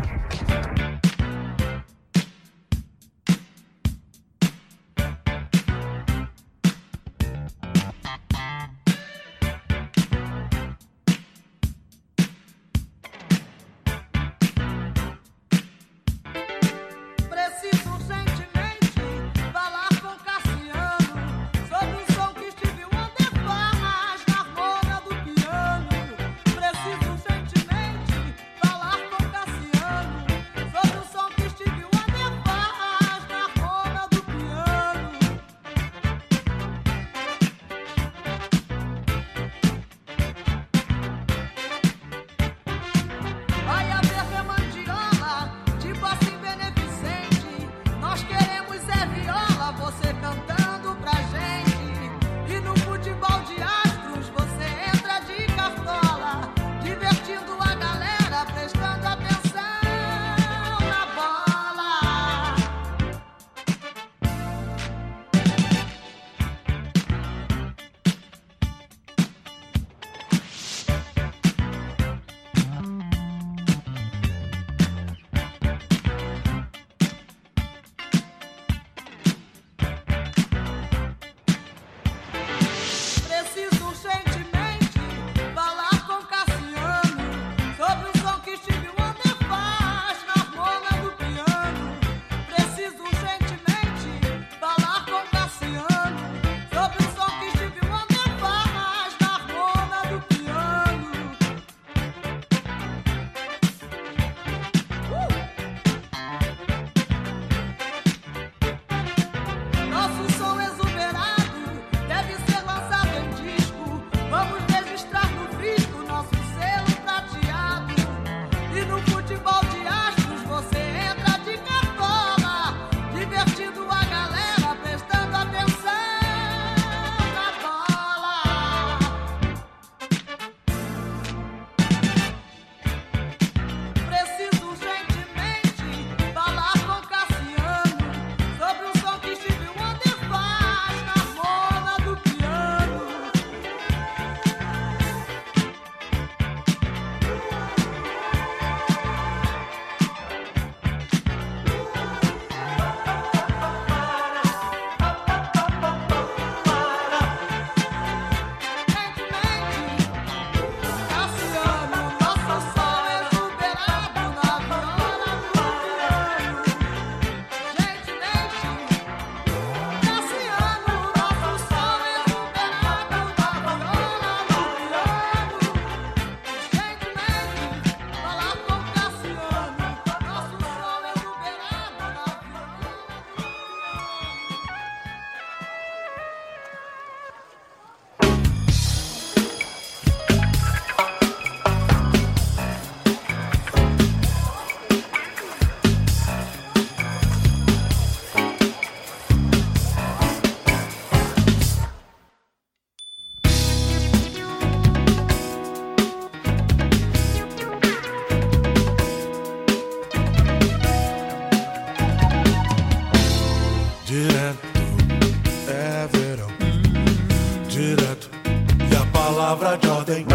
nothing. 220.06 220.33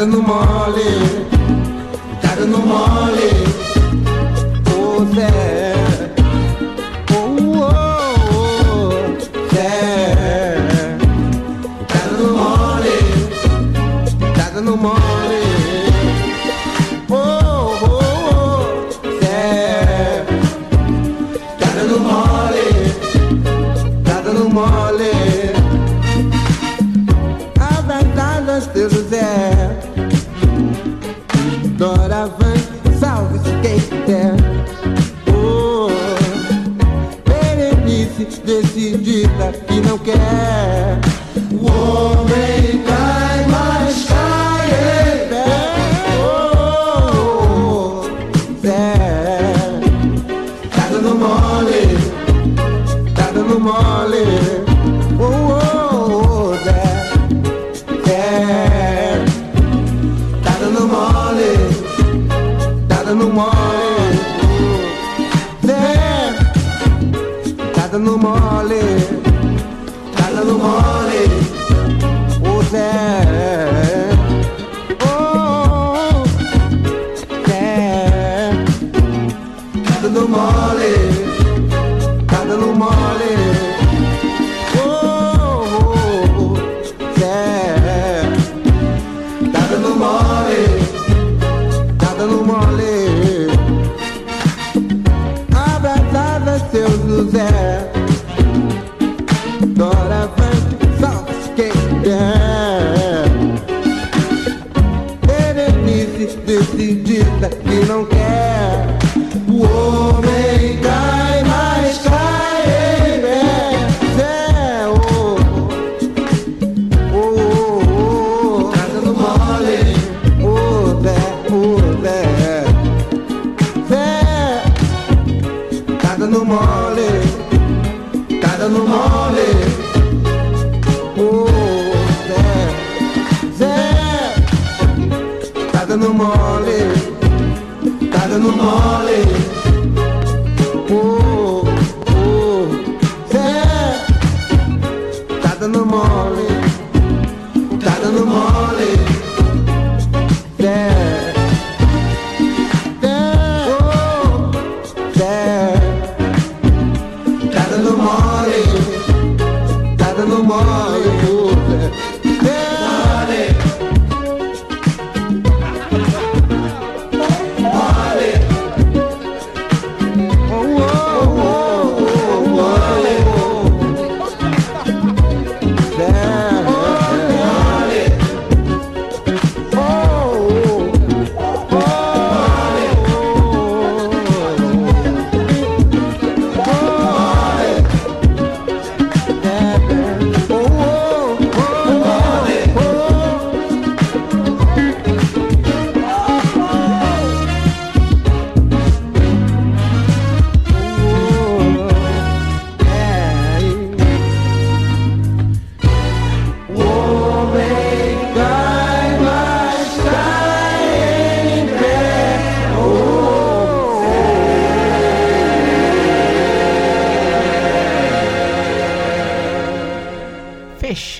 Zé, 0.00 0.06
tá 0.06 0.06
dando 0.06 1.19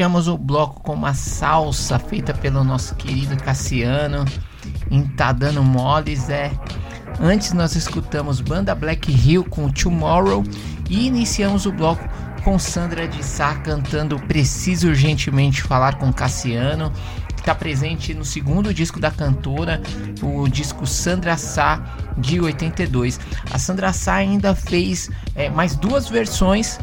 Fechamos 0.01 0.28
o 0.28 0.39
bloco 0.39 0.81
com 0.81 0.94
uma 0.94 1.12
salsa 1.12 1.98
feita 1.98 2.32
pelo 2.32 2.64
nosso 2.64 2.94
querido 2.94 3.36
Cassiano 3.36 4.24
em 4.90 5.06
Tá 5.06 5.31
Dando 5.31 5.62
Mole, 5.62 6.16
Zé. 6.16 6.52
Antes 7.20 7.52
nós 7.52 7.77
escutamos 7.77 8.40
banda 8.40 8.74
Black 8.74 9.12
Hill 9.12 9.44
com 9.44 9.68
Tomorrow 9.68 10.43
e 10.89 11.06
iniciamos 11.06 11.66
o 11.66 11.72
bloco 11.72 12.02
com 12.43 12.59
Sandra 12.59 13.06
de 13.06 13.22
Sá 13.22 13.56
cantando 13.56 14.18
Preciso 14.20 14.89
Urgentemente 14.89 15.60
Falar 15.60 15.98
com 15.98 16.10
Cassiano, 16.10 16.90
que 17.35 17.40
está 17.40 17.55
presente 17.55 18.14
no 18.14 18.24
segundo 18.24 18.72
disco 18.72 18.98
da 18.98 19.10
cantora, 19.10 19.82
o 20.22 20.48
disco 20.48 20.86
Sandra 20.86 21.36
Sá 21.36 21.94
de 22.16 22.40
82. 22.40 23.20
A 23.51 23.59
Sandra 23.59 23.93
Sá 23.93 24.14
ainda 24.14 24.55
fez 24.55 25.10
é, 25.35 25.51
mais 25.51 25.77
duas 25.77 26.09
versões 26.09 26.78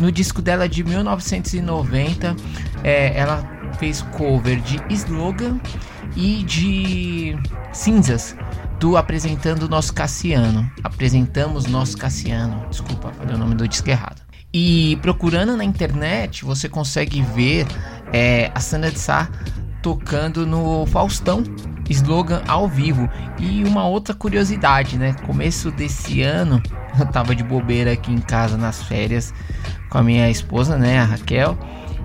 no 0.00 0.10
disco 0.10 0.42
dela 0.42 0.68
de 0.68 0.82
1990. 0.82 2.34
É, 2.82 3.16
ela 3.18 3.44
fez 3.78 4.02
cover 4.02 4.60
de 4.60 4.80
Slogan 4.90 5.60
e 6.16 6.42
de 6.42 7.36
Cinzas 7.72 8.34
do 8.78 8.96
Apresentando 8.96 9.68
Nosso 9.68 9.92
Cassiano. 9.92 10.70
Apresentamos 10.82 11.66
Nosso 11.66 11.96
Cassiano. 11.96 12.66
Desculpa, 12.70 13.12
falei 13.12 13.34
o 13.34 13.38
nome 13.38 13.54
do 13.54 13.68
disco 13.68 13.88
errado. 13.88 14.22
E 14.52 14.98
procurando 15.00 15.56
na 15.56 15.64
internet, 15.64 16.44
você 16.44 16.68
consegue 16.68 17.22
ver 17.22 17.66
é, 18.12 18.50
a 18.54 18.58
Sandra 18.58 18.90
de 18.90 18.98
Sá 18.98 19.28
tocando 19.82 20.44
no 20.46 20.84
Faustão 20.86 21.44
slogan 21.88 22.42
ao 22.46 22.68
vivo. 22.68 23.08
E 23.38 23.64
uma 23.64 23.86
outra 23.86 24.14
curiosidade, 24.14 24.96
né? 24.96 25.14
Começo 25.26 25.70
desse 25.70 26.22
ano, 26.22 26.62
eu 26.98 27.06
tava 27.06 27.34
de 27.34 27.44
bobeira 27.44 27.92
aqui 27.92 28.12
em 28.12 28.20
casa 28.20 28.56
nas 28.56 28.82
férias 28.82 29.32
com 29.90 29.98
a 29.98 30.02
minha 30.02 30.30
esposa, 30.30 30.78
né, 30.78 31.00
a 31.00 31.04
Raquel. 31.04 31.58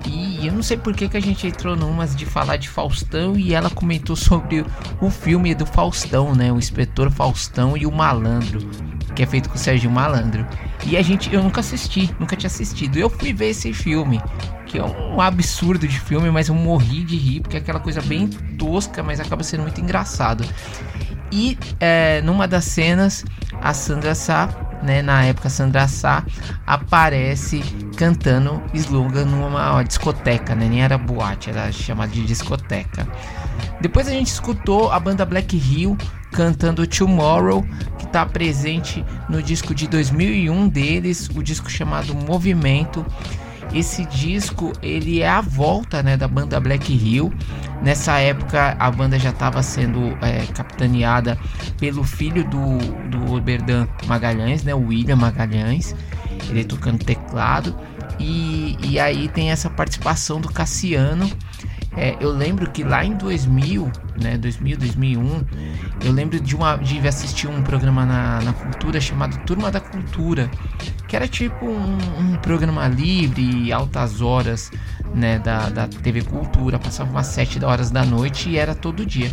E 0.07 0.45
eu 0.45 0.53
não 0.53 0.61
sei 0.61 0.77
por 0.77 0.93
que, 0.93 1.09
que 1.09 1.17
a 1.17 1.21
gente 1.21 1.47
entrou 1.47 1.75
numas 1.75 2.15
de 2.15 2.25
falar 2.25 2.57
de 2.57 2.69
Faustão 2.69 3.37
e 3.37 3.53
ela 3.53 3.69
comentou 3.69 4.15
sobre 4.15 4.65
o 5.01 5.09
filme 5.09 5.55
do 5.55 5.65
Faustão, 5.65 6.35
né? 6.35 6.51
O 6.51 6.57
Inspetor 6.57 7.09
Faustão 7.09 7.75
e 7.75 7.87
o 7.87 7.91
Malandro, 7.91 8.59
que 9.15 9.23
é 9.23 9.25
feito 9.25 9.49
com 9.49 9.55
o 9.55 9.57
Sérgio 9.57 9.89
Malandro. 9.89 10.45
E 10.85 10.95
a 10.95 11.01
gente, 11.01 11.33
eu 11.33 11.41
nunca 11.41 11.61
assisti, 11.61 12.13
nunca 12.19 12.35
tinha 12.35 12.47
assistido. 12.47 12.97
Eu 12.97 13.09
fui 13.09 13.33
ver 13.33 13.49
esse 13.49 13.73
filme, 13.73 14.21
que 14.67 14.77
é 14.77 14.83
um 14.83 15.19
absurdo 15.19 15.87
de 15.87 15.99
filme, 15.99 16.29
mas 16.29 16.49
eu 16.49 16.55
morri 16.55 17.03
de 17.03 17.17
rir, 17.17 17.39
porque 17.39 17.57
é 17.57 17.59
aquela 17.59 17.79
coisa 17.79 18.01
bem 18.01 18.27
tosca, 18.27 19.01
mas 19.01 19.19
acaba 19.19 19.41
sendo 19.41 19.63
muito 19.63 19.81
engraçado. 19.81 20.45
E 21.31 21.57
é, 21.79 22.21
numa 22.21 22.47
das 22.47 22.65
cenas, 22.65 23.25
a 23.61 23.73
Sandra 23.73 24.13
Sá, 24.13 24.47
né, 24.81 25.01
na 25.01 25.23
época 25.25 25.49
Sandra 25.49 25.87
Sá, 25.87 26.23
aparece 26.65 27.61
cantando 27.97 28.61
slogan 28.73 29.25
numa 29.25 29.81
discoteca, 29.83 30.55
né? 30.55 30.67
Nem 30.67 30.83
era 30.83 30.97
boate, 30.97 31.49
era 31.49 31.71
chamada 31.71 32.11
de 32.11 32.25
discoteca. 32.25 33.07
Depois 33.81 34.07
a 34.07 34.11
gente 34.11 34.27
escutou 34.27 34.91
a 34.91 34.99
banda 34.99 35.25
Black 35.25 35.55
Hill 35.55 35.97
cantando 36.31 36.85
Tomorrow, 36.85 37.65
que 37.97 38.05
está 38.05 38.25
presente 38.25 39.03
no 39.29 39.41
disco 39.41 39.73
de 39.73 39.87
2001 39.87 40.67
deles, 40.67 41.29
o 41.33 41.41
disco 41.41 41.69
chamado 41.69 42.13
Movimento. 42.13 43.05
Esse 43.75 44.05
disco 44.05 44.71
ele 44.81 45.21
é 45.21 45.27
a 45.27 45.41
volta 45.41 46.01
né, 46.01 46.15
da 46.15 46.29
banda 46.29 46.57
Black 46.61 46.93
Hill. 46.93 47.31
Nessa 47.83 48.17
época 48.19 48.73
a 48.79 48.89
banda 48.89 49.19
já 49.19 49.31
estava 49.31 49.61
sendo 49.61 50.17
é, 50.21 50.45
capitaneada 50.53 51.37
pelo 51.77 52.01
filho 52.05 52.45
do, 52.45 52.77
do 53.09 53.33
Oberdan 53.33 53.85
Magalhães, 54.07 54.63
né, 54.63 54.73
o 54.73 54.87
William 54.87 55.17
Magalhães. 55.17 55.93
ele 56.49 56.63
tocando 56.63 57.03
teclado. 57.03 57.77
E, 58.17 58.77
e 58.81 58.97
aí 58.97 59.27
tem 59.27 59.51
essa 59.51 59.69
participação 59.69 60.39
do 60.39 60.47
Cassiano. 60.47 61.29
É, 61.97 62.15
eu 62.19 62.31
lembro 62.31 62.69
que 62.71 62.83
lá 62.83 63.05
em 63.05 63.13
2000, 63.15 63.89
né, 64.21 64.37
2000, 64.37 64.77
2001, 64.77 65.41
eu 66.03 66.11
lembro 66.11 66.39
de, 66.39 66.55
uma, 66.55 66.75
de 66.75 67.05
assistir 67.07 67.47
um 67.47 67.61
programa 67.61 68.05
na, 68.05 68.41
na 68.41 68.53
Cultura 68.53 68.99
chamado 68.99 69.37
Turma 69.45 69.71
da 69.71 69.79
Cultura, 69.79 70.49
que 71.07 71.15
era 71.15 71.27
tipo 71.27 71.65
um, 71.65 71.97
um 72.19 72.35
programa 72.37 72.87
livre, 72.87 73.71
altas 73.71 74.21
horas, 74.21 74.71
né, 75.13 75.39
da, 75.39 75.69
da 75.69 75.87
TV 75.87 76.21
Cultura, 76.23 76.77
passava 76.77 77.09
umas 77.09 77.27
7 77.27 77.63
horas 77.63 77.89
da 77.89 78.03
noite 78.03 78.49
e 78.49 78.57
era 78.57 78.75
todo 78.75 79.05
dia. 79.05 79.31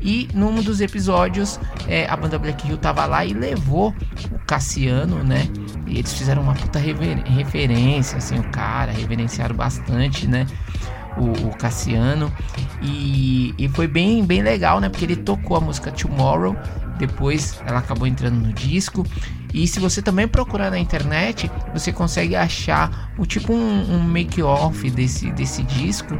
E 0.00 0.28
num 0.34 0.60
dos 0.62 0.80
episódios, 0.80 1.60
é, 1.86 2.06
a 2.08 2.16
banda 2.16 2.38
Black 2.38 2.66
Hill 2.66 2.76
tava 2.78 3.06
lá 3.06 3.24
e 3.24 3.32
levou 3.32 3.94
o 4.32 4.38
Cassiano, 4.40 5.22
né, 5.22 5.48
e 5.86 5.98
eles 5.98 6.12
fizeram 6.12 6.42
uma 6.42 6.54
puta 6.54 6.78
rever- 6.78 7.22
referência, 7.24 8.18
assim, 8.18 8.38
o 8.38 8.44
cara, 8.50 8.90
reverenciaram 8.90 9.54
bastante, 9.54 10.26
né, 10.26 10.46
o, 11.16 11.48
o 11.48 11.56
Cassiano 11.56 12.32
e, 12.80 13.54
e 13.58 13.68
foi 13.68 13.86
bem, 13.86 14.24
bem 14.24 14.42
legal, 14.42 14.80
né? 14.80 14.88
Porque 14.88 15.04
ele 15.04 15.16
tocou 15.16 15.56
a 15.56 15.60
música 15.60 15.90
Tomorrow, 15.92 16.56
depois 16.98 17.60
ela 17.66 17.78
acabou 17.80 18.06
entrando 18.06 18.36
no 18.36 18.52
disco. 18.52 19.06
E 19.52 19.66
se 19.66 19.80
você 19.80 20.00
também 20.00 20.28
procurar 20.28 20.70
na 20.70 20.78
internet, 20.78 21.50
você 21.72 21.92
consegue 21.92 22.36
achar 22.36 23.12
o 23.18 23.26
tipo 23.26 23.52
um, 23.52 23.94
um 23.96 24.04
make-off 24.04 24.88
desse, 24.90 25.30
desse 25.32 25.62
disco. 25.64 26.16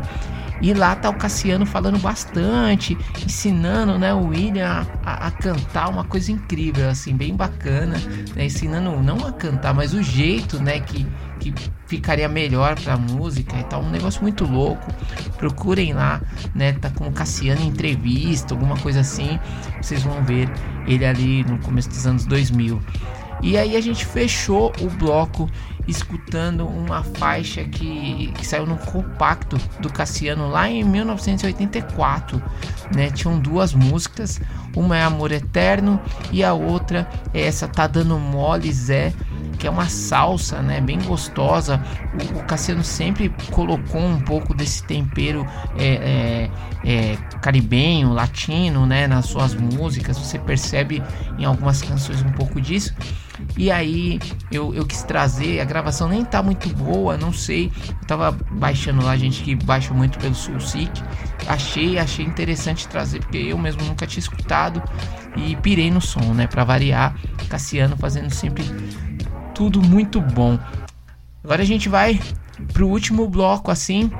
E 0.61 0.75
lá 0.75 0.95
tá 0.95 1.09
o 1.09 1.15
Cassiano 1.15 1.65
falando 1.65 1.99
bastante, 1.99 2.99
ensinando 3.25 3.99
né, 3.99 4.13
o 4.13 4.27
William 4.27 4.87
a, 5.03 5.29
a- 5.29 5.31
cantar 5.31 5.89
uma 5.89 6.05
coisa 6.05 6.31
incrível, 6.33 6.89
assim, 6.91 7.17
bem 7.17 7.35
bacana. 7.35 7.97
né, 8.35 8.45
ensinando 8.45 9.01
não 9.03 9.27
a 9.27 9.33
cantar, 9.33 9.73
mas 9.73 9.95
o 9.95 10.03
jeito 10.03 10.61
né, 10.63 10.81
que, 10.81 11.07
que 11.39 11.55
ficaria 11.91 12.29
melhor 12.29 12.79
pra 12.79 12.97
música 12.97 13.59
e 13.59 13.65
tal. 13.65 13.83
Um 13.83 13.91
negócio 13.91 14.23
muito 14.23 14.45
louco. 14.45 14.87
Procurem 15.37 15.93
lá, 15.93 16.23
né? 16.55 16.73
Tá 16.75 16.89
com 16.89 17.09
o 17.09 17.13
Cassiano 17.13 17.61
em 17.63 17.67
entrevista, 17.67 18.55
alguma 18.55 18.77
coisa 18.77 19.01
assim. 19.01 19.41
Vocês 19.83 20.05
vão 20.05 20.23
ver 20.25 20.49
ele 20.87 21.05
ali 21.05 21.43
no 21.43 21.59
começo 21.59 21.89
dos 21.89 22.07
anos 22.07 22.25
2000. 22.27 22.81
E 23.43 23.59
aí 23.59 23.77
a 23.77 23.81
gente 23.81 24.07
fechou 24.07 24.73
o 24.81 24.89
bloco 24.89 25.51
escutando 25.87 26.67
uma 26.67 27.03
faixa 27.03 27.65
que, 27.65 28.33
que 28.37 28.47
saiu 28.47 28.67
no 28.67 28.77
compacto 28.77 29.57
do 29.81 29.91
Cassiano 29.91 30.49
lá 30.49 30.69
em 30.69 30.85
1984, 30.85 32.43
né? 32.95 33.11
Tinham 33.11 33.39
duas 33.39 33.75
músicas, 33.75 34.41
uma 34.77 34.97
é 34.97 35.03
Amor 35.03 35.33
Eterno 35.33 36.01
e 36.31 36.45
a 36.45 36.53
outra 36.53 37.09
é 37.35 37.43
essa 37.43 37.67
Tá 37.67 37.87
Dando 37.87 38.19
Mole 38.19 38.73
Zé, 38.73 39.13
que 39.59 39.67
é 39.67 39.71
uma 39.71 39.89
salsa, 39.89 40.63
né, 40.63 40.81
bem 40.81 40.99
gostosa. 41.03 41.83
O, 42.35 42.39
o 42.39 42.45
Cassiano 42.45 42.83
sempre 42.83 43.29
colocou 43.51 44.01
um 44.01 44.19
pouco 44.21 44.55
desse 44.55 44.83
tempero 44.85 45.47
é, 45.77 46.49
é, 46.85 46.91
é, 46.91 47.17
caribenho, 47.43 48.13
latino, 48.13 48.87
né, 48.87 49.07
nas 49.07 49.27
suas 49.27 49.55
músicas. 49.55 50.19
Você 50.19 50.39
percebe 50.39 51.03
em 51.39 51.45
algumas 51.45 51.83
canções 51.83 52.23
um 52.23 52.33
pouco 52.33 52.61
disso. 52.61 52.95
E 53.57 53.71
aí 53.71 54.19
eu, 54.51 54.75
eu 54.75 54.87
quis 54.87 55.03
trazer, 55.03 55.61
a 55.61 55.65
gravação 55.65 56.09
nem 56.09 56.25
tá 56.25 56.43
muito 56.43 56.69
boa, 56.75 57.17
não 57.17 57.33
sei. 57.33 57.71
Eu 57.89 58.07
tava 58.07 58.33
baixando 58.53 59.05
lá, 59.05 59.17
gente 59.17 59.43
que 59.43 59.55
baixa 59.55 59.93
muito 59.93 60.19
pelo 60.19 60.35
Soulseek. 60.35 61.03
Achei, 61.47 61.99
achei 61.99 62.25
interessante 62.25 62.89
trazer, 62.89 63.21
porque 63.21 63.39
eu 63.39 63.59
mesmo 63.59 63.83
nunca 63.85 64.07
tinha 64.07 64.21
escutado 64.21 64.83
e 65.37 65.57
pirei 65.57 65.91
no 65.91 66.01
som, 66.01 66.33
né? 66.35 66.47
Pra 66.47 66.65
variar, 66.65 67.15
Cassiano 67.49 67.97
fazendo 67.97 68.31
sempre 68.31 68.65
tudo 69.55 69.83
muito 69.83 70.21
bom. 70.21 70.59
Agora 71.43 71.63
a 71.63 71.67
gente 71.67 71.89
vai 71.89 72.21
pro 72.73 72.89
último 72.89 73.29
bloco 73.29 73.71
assim, 73.71 74.11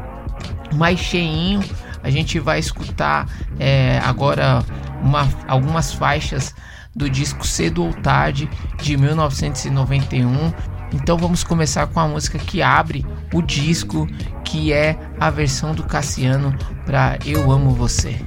mais 0.75 0.99
cheinho. 0.99 1.63
A 2.03 2.11
gente 2.11 2.39
vai 2.39 2.59
escutar 2.59 3.29
é, 3.59 4.01
agora 4.05 4.65
uma, 5.03 5.29
algumas 5.47 5.93
faixas 5.93 6.55
do 6.95 7.09
disco 7.09 7.47
Cedo 7.47 7.85
ou 7.85 7.93
Tarde 7.93 8.49
de 8.81 8.97
1991. 8.97 10.53
Então 10.93 11.17
vamos 11.17 11.45
começar 11.45 11.87
com 11.87 12.01
a 12.01 12.09
música 12.09 12.39
que 12.39 12.63
abre 12.63 13.07
o 13.33 13.41
disco, 13.41 14.07
que 14.45 14.73
é 14.73 14.99
a 15.19 15.31
versão 15.31 15.73
do 15.73 15.85
Cassiano 15.85 16.55
para 16.85 17.19
Eu 17.25 17.51
Amo 17.51 17.71
Você. 17.71 18.21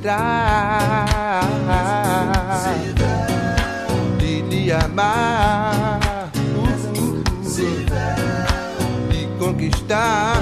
Encontrar, 0.00 1.44
de 4.18 4.42
lhe 4.42 4.72
amar, 4.72 6.30
de 9.10 9.28
conquistar. 9.38 10.39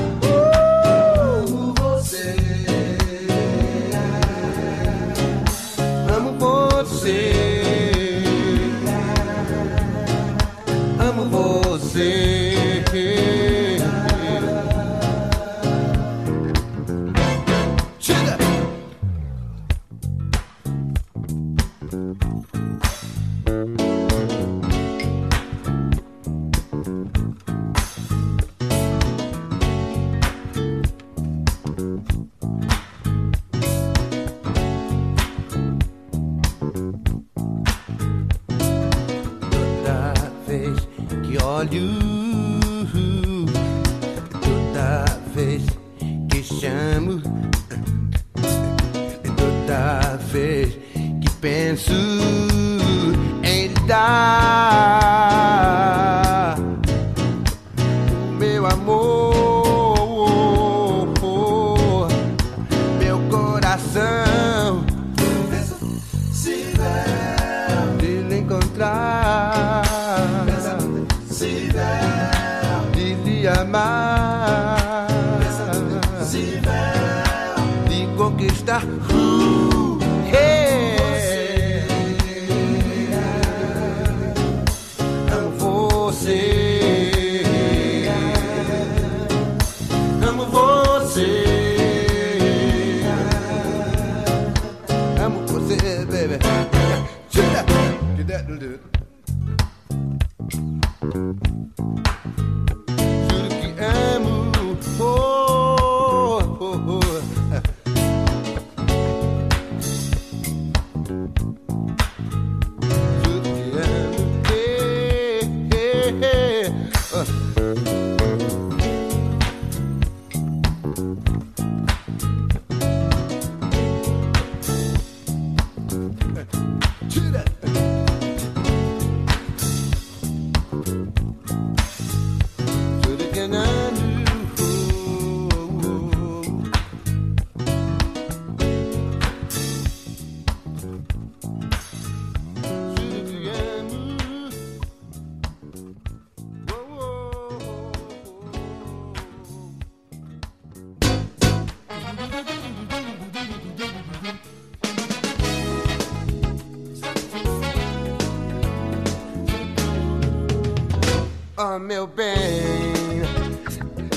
Meu 161.89 162.07
bem, 162.07 162.37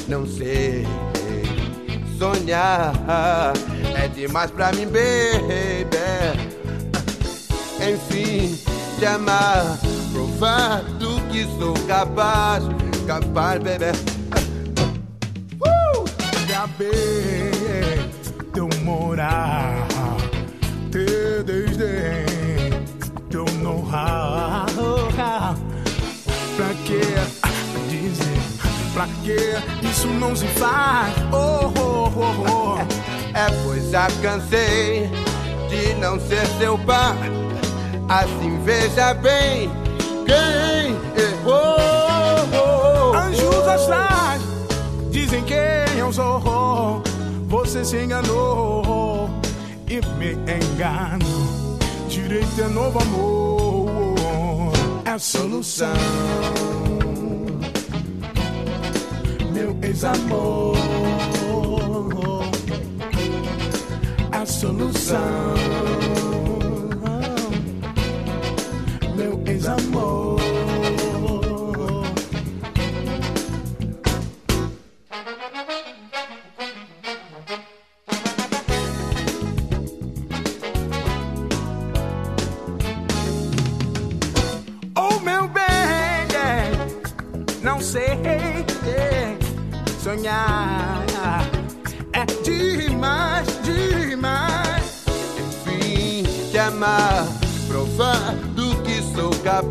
não 0.10 0.28
sei 0.28 0.86
sonhar 2.20 2.94
é 3.96 4.10
demais 4.10 4.52
pra 4.52 4.74
mim, 4.74 4.88
baby. 4.88 5.96
Enfim, 7.80 8.60
te 9.00 9.06
amar, 9.06 9.80
provar 10.12 10.84
do 11.00 11.22
que 11.30 11.46
sou 11.58 11.74
capaz, 11.88 12.62
capaz, 13.08 13.64
baby. 13.64 13.98
Uh! 15.62 16.06
Saber 16.52 18.10
teu 18.54 18.68
morar, 18.84 19.71
Pra 29.02 29.10
que 29.24 29.88
isso 29.88 30.08
não 30.08 30.36
se 30.36 30.46
faz? 30.46 31.12
Oh, 31.32 31.72
oh, 31.76 32.12
oh, 32.16 32.78
oh. 32.78 32.78
É, 33.36 33.50
pois 33.64 33.90
já 33.90 34.08
cansei 34.22 35.10
de 35.70 35.96
não 35.96 36.20
ser 36.20 36.46
seu 36.60 36.78
par. 36.78 37.18
Assim 38.08 38.60
veja 38.64 39.16
bem 39.16 39.72
quem 40.28 40.96
errou. 41.20 43.16
Anjos 43.16 43.68
astrais 43.68 44.44
dizem 45.10 45.44
quem 45.46 45.98
eu 45.98 46.14
sou. 46.14 47.02
Você 47.48 47.84
se 47.84 47.98
enganou 48.04 49.32
e 49.88 50.00
me 50.20 50.34
engano. 50.34 51.80
Direito 52.08 52.62
é 52.62 52.68
novo 52.68 53.00
amor, 53.00 54.74
é 55.06 55.18
solução. 55.18 55.90
Meu 59.82 59.90
ex-amor, 59.90 60.78
a 64.32 64.46
solução. 64.46 66.01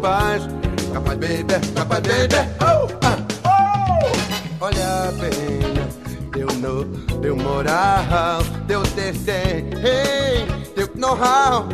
Sou 0.00 0.92
capaz. 0.92 1.16
Baby, 1.20 1.54
capaz, 1.74 2.00
baby. 2.00 2.36
Oh, 2.60 2.88
ah, 3.02 3.18
oh. 3.44 4.64
Olha 4.64 5.12
bem, 5.20 5.30
teu 6.32 6.46
no, 6.58 6.84
teu 7.20 7.36
moral, 7.36 8.42
teu 8.66 8.82
desenho, 8.82 9.70
teu 10.74 10.88
know-how. 10.94 11.68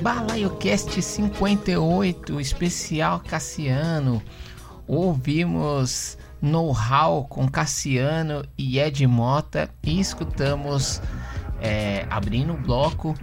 BalaioCast 0.00 1.02
58, 1.02 2.40
especial 2.40 3.20
Cassiano. 3.20 4.22
Ouvimos 4.86 6.16
Know-How 6.40 7.26
com 7.26 7.46
Cassiano 7.46 8.42
e 8.56 8.78
Ed 8.78 9.06
Mota 9.06 9.68
e 9.82 10.00
escutamos, 10.00 11.02
é, 11.60 12.06
abrindo 12.08 12.54
o 12.54 12.56
bloco, 12.56 13.14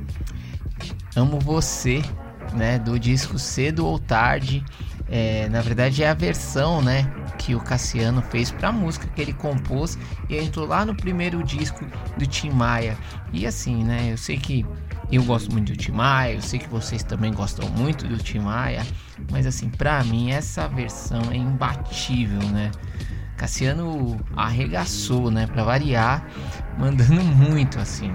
Amo 1.16 1.40
Você, 1.40 2.04
né, 2.54 2.78
do 2.78 3.00
disco 3.00 3.40
Cedo 3.40 3.88
ou 3.88 3.98
Tarde. 3.98 4.64
É, 5.11 5.49
na 5.49 5.61
verdade 5.61 6.03
é 6.03 6.10
a 6.10 6.14
versão, 6.14 6.81
né, 6.84 7.11
que 7.40 7.56
o 7.56 7.60
Cassiano 7.60 8.22
fez 8.22 8.52
para 8.52 8.69
a 8.69 8.72
música 8.72 9.07
que 9.07 9.19
ele 9.19 9.34
compôs 9.34 9.98
e 10.30 10.38
entrou 10.38 10.68
lá 10.68 10.86
no 10.86 10.95
primeiro 10.95 11.44
disco 11.44 11.84
do 12.18 12.27
Tim 12.27 12.52
Maia. 12.52 12.95
E 13.34 13.48
assim, 13.48 13.84
né, 13.84 14.11
eu 14.11 14.18
sei 14.18 14.38
que 14.38 14.64
eu 15.11 15.23
gosto 15.23 15.52
muito 15.52 15.72
do 15.72 15.77
Tim 15.77 15.94
Maia, 15.94 16.36
eu 16.36 16.41
sei 16.41 16.60
que 16.60 16.69
vocês 16.69 17.02
também 17.02 17.34
gostam 17.34 17.68
muito 17.69 18.07
do 18.07 18.18
Tim 18.18 18.40
Maia, 18.40 18.86
mas 19.31 19.48
assim, 19.48 19.69
pra 19.69 20.03
mim 20.03 20.31
essa 20.31 20.68
versão 20.68 21.22
é 21.31 21.36
imbatível, 21.38 22.41
né? 22.49 22.72
Cassiano 23.36 24.19
arregaçou, 24.36 25.31
né? 25.31 25.48
Pra 25.48 25.64
variar, 25.64 26.27
mandando 26.77 27.23
muito 27.23 27.80
assim. 27.80 28.14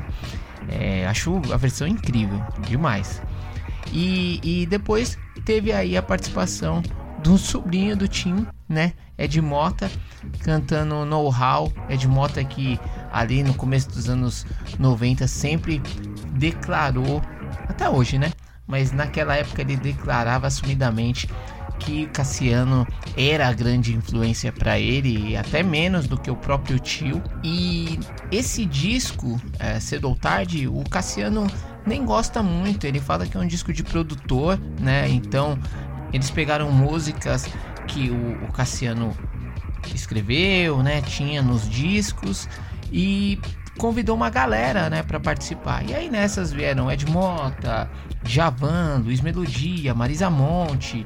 É, 0.69 1.07
acho 1.07 1.41
a 1.53 1.57
versão 1.57 1.89
incrível, 1.89 2.41
demais. 2.69 3.21
E, 3.93 4.41
e 4.43 4.67
depois 4.67 5.19
teve 5.45 5.73
aí 5.73 5.97
a 5.97 6.03
participação 6.03 6.83
do 7.23 7.39
sobrinho 7.39 7.97
do 7.97 8.07
Tim, 8.07 8.47
né? 8.69 8.93
Ed 9.17 9.41
Mota, 9.41 9.91
cantando 10.41 11.05
Know 11.05 11.27
How. 11.27 11.73
Ed 11.89 12.07
Mota 12.09 12.45
que 12.45 12.79
ali 13.13 13.43
no 13.43 13.55
começo 13.55 13.89
dos 13.89 14.09
anos 14.09 14.45
90 14.79 15.27
sempre 15.27 15.81
declarou, 16.33 17.23
até 17.69 17.89
hoje, 17.89 18.19
né? 18.19 18.33
Mas 18.67 18.93
naquela 18.93 19.37
época 19.37 19.63
ele 19.63 19.77
declarava 19.77 20.47
assumidamente 20.47 21.29
que 21.79 22.07
Cassiano 22.07 22.87
era 23.17 23.49
a 23.49 23.53
grande 23.53 23.95
influência 23.95 24.53
para 24.53 24.79
ele, 24.79 25.37
até 25.37 25.63
menos 25.63 26.07
do 26.07 26.19
que 26.19 26.31
o 26.31 26.37
próprio 26.37 26.79
tio. 26.79 27.23
E 27.43 27.99
esse 28.31 28.65
disco, 28.65 29.41
é, 29.59 29.79
cedo 29.81 30.09
ou 30.09 30.17
tarde, 30.17 30.67
o 30.67 30.83
Cassiano 30.89 31.47
nem 31.87 32.05
gosta 32.05 32.43
muito. 32.43 32.87
Ele 32.87 33.01
fala 33.01 33.27
que 33.27 33.37
é 33.37 33.41
um 33.41 33.47
disco 33.47 33.73
de 33.73 33.83
produtor, 33.83 34.59
né? 34.81 35.09
Então 35.09 35.59
eles 36.13 36.31
pegaram 36.31 36.71
músicas 36.71 37.47
que 37.87 38.11
o, 38.11 38.45
o 38.45 38.53
Cassiano 38.53 39.17
escreveu, 39.95 40.83
né? 40.83 41.03
Tinha 41.03 41.43
nos 41.43 41.69
discos 41.69 42.49
e 42.93 43.41
convidou 43.79 44.15
uma 44.15 44.31
galera, 44.31 44.89
né, 44.89 45.03
para 45.03 45.19
participar. 45.19 45.85
E 45.85 45.95
aí 45.95 46.09
nessas 46.09 46.53
vieram 46.53 46.91
Ed 46.91 47.07
Mota, 47.07 47.91
Javan, 48.25 49.03
Luiz 49.05 49.21
Melodia, 49.21 49.95
Marisa 49.95 50.31
Monte, 50.31 51.05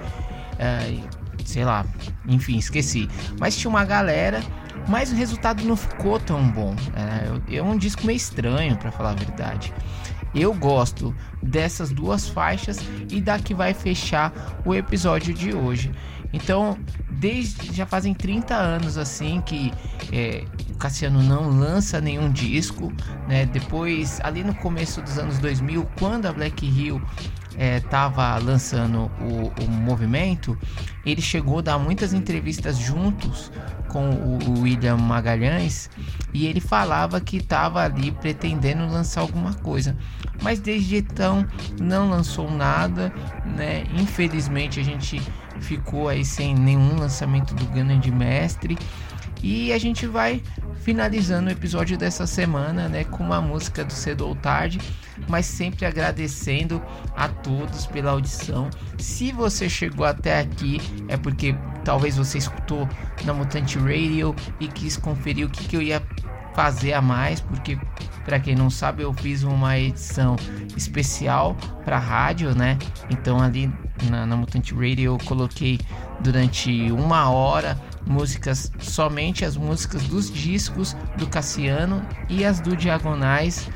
é, 0.59 0.99
sei 1.45 1.65
lá, 1.65 1.85
enfim, 2.27 2.59
esqueci. 2.59 3.09
Mas 3.41 3.57
tinha 3.57 3.71
uma 3.71 3.85
galera, 3.85 4.43
mas 4.87 5.11
o 5.11 5.15
resultado 5.15 5.65
não 5.65 5.77
ficou 5.77 6.21
tão 6.21 6.47
bom. 6.51 6.75
É, 7.49 7.57
é 7.57 7.63
um 7.63 7.77
disco 7.77 8.07
meio 8.07 8.17
estranho, 8.17 8.77
para 8.77 8.93
falar 8.93 9.11
a 9.11 9.15
verdade. 9.15 9.73
Eu 10.35 10.53
gosto 10.55 11.15
dessas 11.43 11.91
duas 11.91 12.29
faixas 12.29 12.79
e 13.11 13.21
da 13.21 13.39
que 13.39 13.55
vai 13.55 13.75
fechar 13.75 14.33
o 14.65 14.75
episódio 14.75 15.33
de 15.33 15.55
hoje. 15.55 15.91
Então, 16.33 16.79
desde 17.11 17.75
já 17.75 17.87
fazem 17.87 18.13
30 18.13 18.55
anos 18.55 18.99
assim 18.99 19.41
que 19.41 19.73
é, 20.13 20.45
Cassiano 20.79 21.23
não 21.23 21.49
lança 21.49 22.01
nenhum 22.01 22.31
disco, 22.31 22.93
né? 23.27 23.47
Depois, 23.47 24.21
ali 24.23 24.45
no 24.45 24.55
começo 24.55 25.03
dos 25.03 25.19
anos 25.19 25.39
2000, 25.39 25.89
quando 25.99 26.27
a 26.27 26.33
Black 26.33 26.65
Hill 26.65 27.03
estava 27.59 28.39
lançando 28.39 29.11
o, 29.21 29.65
o 29.65 29.69
movimento, 29.69 30.57
ele 31.05 31.21
chegou 31.21 31.59
a 31.59 31.63
dar 31.63 31.79
muitas 31.79 32.13
entrevistas 32.13 32.79
juntos 32.79 33.51
com 33.89 34.11
o, 34.11 34.61
William 34.61 34.97
Magalhães 34.97 35.91
e 36.33 36.47
ele 36.47 36.61
falava 36.61 37.21
que 37.21 37.39
estava 37.39 37.83
ali 37.83 38.13
pretendendo 38.13 38.87
lançar 38.87 39.21
alguma 39.23 39.55
coisa, 39.55 39.97
mas 40.43 40.61
desde 40.61 40.99
então 40.99 41.47
não 41.81 42.09
lançou 42.09 42.51
nada, 42.51 43.13
né? 43.45 43.85
Infelizmente 43.95 44.79
a 44.79 44.85
gente 44.85 45.21
ficou 45.61 46.09
aí 46.09 46.25
sem 46.25 46.55
nenhum 46.55 46.97
lançamento 46.97 47.55
do 47.55 47.65
Grande 47.67 48.11
Mestre. 48.11 48.79
E 49.43 49.73
a 49.73 49.79
gente 49.79 50.07
vai 50.07 50.43
finalizando 50.83 51.49
o 51.49 51.53
episódio 51.53 51.97
dessa 51.97 52.27
semana, 52.27 52.89
né, 52.89 53.05
com 53.05 53.23
uma 53.23 53.41
música 53.41 53.85
do 53.85 53.93
Cedo 53.93 54.27
ou 54.27 54.35
Tarde, 54.35 54.81
mas 55.29 55.47
sempre 55.47 55.87
agradecendo 55.87 56.83
a 57.17 57.29
todos 57.29 57.87
pela 57.87 58.13
audição. 58.13 58.69
Se 58.99 59.33
você 59.33 59.69
chegou 59.69 60.05
até 60.07 60.41
aqui, 60.41 60.81
é 61.09 61.17
porque 61.17 61.55
talvez 61.85 62.17
você 62.17 62.39
escutou 62.39 62.89
na 63.25 63.33
Mutante 63.33 63.79
Radio 63.79 64.35
e 64.61 64.69
quis 64.69 64.97
conferir 64.97 65.47
o 65.47 65.51
que, 65.51 65.67
que 65.67 65.77
eu 65.77 65.83
ia 65.83 66.03
fazer 66.55 66.93
a 66.93 67.01
mais, 67.01 67.41
porque 67.41 67.79
para 68.25 68.41
quem 68.41 68.57
não 68.57 68.69
sabe, 68.69 69.05
eu 69.05 69.13
fiz 69.13 69.45
uma 69.45 69.79
edição 69.79 70.35
especial 70.77 71.57
para 71.85 71.99
rádio, 71.99 72.55
né? 72.55 72.77
Então 73.09 73.41
ali 73.41 73.73
na, 74.11 74.27
na 74.27 74.37
Mutante 74.37 74.75
Radio 74.75 75.13
eu 75.15 75.19
coloquei 75.25 75.79
durante 76.21 76.91
uma 76.91 77.31
hora 77.31 77.81
músicas 78.05 78.73
somente 78.81 79.45
as 79.45 79.57
músicas 79.57 80.03
dos 80.05 80.33
discos 80.33 80.97
do 81.17 81.27
Cassiano 81.29 82.03
e 82.29 82.45
as 82.45 82.59
do 82.59 82.77
Diagonais. 82.77 83.71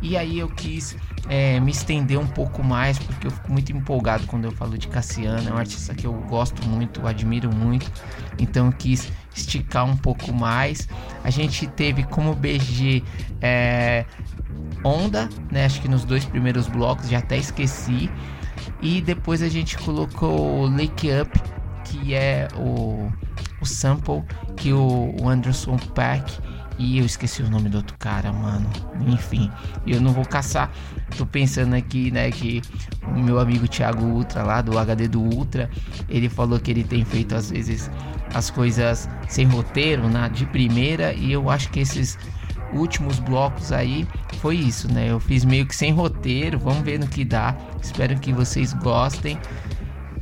E 0.00 0.16
aí 0.16 0.38
eu 0.38 0.48
quis 0.48 0.96
é, 1.28 1.58
me 1.60 1.70
estender 1.70 2.18
um 2.18 2.26
pouco 2.26 2.62
mais, 2.62 2.98
porque 2.98 3.26
eu 3.26 3.30
fico 3.30 3.52
muito 3.52 3.72
empolgado 3.72 4.26
quando 4.26 4.44
eu 4.44 4.52
falo 4.52 4.78
de 4.78 4.88
Cassiano. 4.88 5.48
É 5.48 5.52
um 5.52 5.56
artista 5.56 5.94
que 5.94 6.06
eu 6.06 6.12
gosto 6.12 6.66
muito, 6.68 7.06
admiro 7.06 7.54
muito. 7.54 7.90
Então 8.38 8.66
eu 8.66 8.72
quis 8.72 9.12
esticar 9.34 9.84
um 9.84 9.96
pouco 9.96 10.32
mais. 10.32 10.88
A 11.24 11.30
gente 11.30 11.66
teve 11.66 12.04
como 12.04 12.34
BG 12.34 13.02
é, 13.40 14.04
Onda, 14.84 15.28
né? 15.50 15.64
Acho 15.64 15.80
que 15.80 15.88
nos 15.88 16.04
dois 16.04 16.24
primeiros 16.24 16.68
blocos, 16.68 17.08
já 17.08 17.18
até 17.18 17.36
esqueci. 17.36 18.10
E 18.80 19.00
depois 19.00 19.42
a 19.42 19.48
gente 19.48 19.76
colocou 19.78 20.66
Lake 20.66 21.08
Up, 21.20 21.40
que 21.84 22.14
é 22.14 22.48
o, 22.56 23.10
o 23.60 23.66
sample 23.66 24.22
que 24.56 24.72
o, 24.72 25.14
o 25.20 25.28
Anderson 25.28 25.76
Pack 25.94 26.38
e 26.78 26.98
eu 26.98 27.04
esqueci 27.04 27.42
o 27.42 27.50
nome 27.50 27.68
do 27.68 27.78
outro 27.78 27.96
cara, 27.98 28.32
mano. 28.32 28.68
Enfim, 29.06 29.50
eu 29.86 30.00
não 30.00 30.12
vou 30.12 30.24
caçar. 30.24 30.70
Tô 31.16 31.26
pensando 31.26 31.74
aqui, 31.74 32.10
né, 32.10 32.30
que 32.30 32.62
o 33.02 33.18
meu 33.18 33.38
amigo 33.38 33.66
Thiago 33.66 34.04
Ultra 34.04 34.42
lá 34.42 34.62
do 34.62 34.78
HD 34.78 35.08
do 35.08 35.20
Ultra, 35.20 35.68
ele 36.08 36.28
falou 36.28 36.58
que 36.60 36.70
ele 36.70 36.84
tem 36.84 37.04
feito 37.04 37.34
às 37.34 37.50
vezes 37.50 37.90
as 38.32 38.50
coisas 38.50 39.08
sem 39.28 39.46
roteiro, 39.46 40.08
na 40.08 40.28
de 40.28 40.46
primeira, 40.46 41.12
e 41.12 41.32
eu 41.32 41.50
acho 41.50 41.70
que 41.70 41.80
esses 41.80 42.18
últimos 42.72 43.18
blocos 43.18 43.72
aí 43.72 44.06
foi 44.40 44.56
isso, 44.56 44.92
né? 44.92 45.10
Eu 45.10 45.18
fiz 45.18 45.44
meio 45.44 45.66
que 45.66 45.74
sem 45.74 45.92
roteiro, 45.92 46.58
vamos 46.58 46.82
ver 46.82 46.98
no 46.98 47.08
que 47.08 47.24
dá. 47.24 47.56
Espero 47.82 48.18
que 48.18 48.32
vocês 48.32 48.72
gostem. 48.74 49.38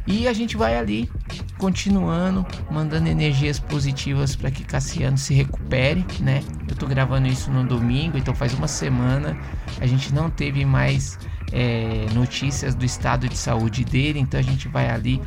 E 0.07 0.29
a 0.29 0.33
gente 0.33 0.57
vai 0.57 0.77
ali 0.77 1.11
continuando, 1.59 2.47
mandando 2.71 3.09
energias 3.09 3.59
positivas 3.59 4.37
para 4.37 4.51
que 4.51 4.63
Cassiano 4.63 5.19
se 5.19 5.35
recupere, 5.35 6.05
né? 6.21 6.43
Eu 6.69 6.77
tô 6.77 6.87
gravando 6.87 7.27
isso 7.27 7.51
no 7.51 7.65
domingo, 7.65 8.17
então 8.17 8.35
faz 8.35 8.55
uma 8.55 8.69
semana 8.69 9.37
a 9.81 9.87
gente 9.87 10.15
não 10.15 10.31
teve 10.31 10.65
mais 10.65 11.19
é, 11.53 12.07
notícias 12.15 12.75
do 12.75 12.85
estado 12.85 13.29
de 13.29 13.37
saúde 13.37 13.85
dele, 13.85 14.19
então 14.21 14.39
a 14.39 14.43
gente 14.43 14.69
vai 14.69 14.89
ali 14.89 15.21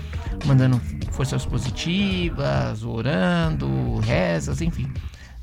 mandando 0.45 0.79
forças 1.11 1.45
positivas, 1.45 2.83
orando, 2.83 3.99
rezas, 3.99 4.61
enfim 4.61 4.89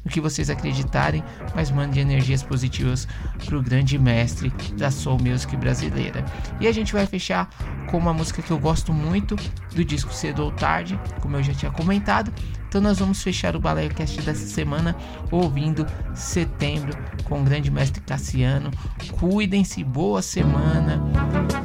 no 0.06 0.10
que 0.10 0.20
vocês 0.20 0.48
acreditarem, 0.48 1.22
mas 1.54 1.68
mande 1.68 1.98
energias 1.98 2.40
positivas 2.40 3.08
para 3.44 3.58
o 3.58 3.62
grande 3.62 3.98
mestre 3.98 4.50
da 4.78 4.88
Soul 4.88 5.18
Music 5.20 5.56
brasileira. 5.56 6.24
E 6.60 6.68
a 6.68 6.72
gente 6.72 6.92
vai 6.92 7.04
fechar 7.06 7.50
com 7.90 7.98
uma 7.98 8.14
música 8.14 8.40
que 8.40 8.52
eu 8.52 8.58
gosto 8.58 8.94
muito 8.94 9.34
do 9.74 9.84
disco 9.84 10.14
Cedo 10.14 10.44
ou 10.44 10.52
Tarde, 10.52 10.98
como 11.20 11.36
eu 11.36 11.42
já 11.42 11.52
tinha 11.52 11.72
comentado. 11.72 12.32
Então 12.68 12.80
nós 12.80 13.00
vamos 13.00 13.20
fechar 13.20 13.56
o 13.56 13.60
Balaio 13.60 13.92
Cast 13.92 14.20
dessa 14.22 14.46
semana 14.46 14.94
ouvindo 15.30 15.84
Setembro 16.14 16.96
com 17.24 17.40
o 17.40 17.44
grande 17.44 17.68
mestre 17.68 18.00
Cassiano. 18.00 18.70
Cuidem-se, 19.18 19.82
boa 19.82 20.22
semana. 20.22 21.02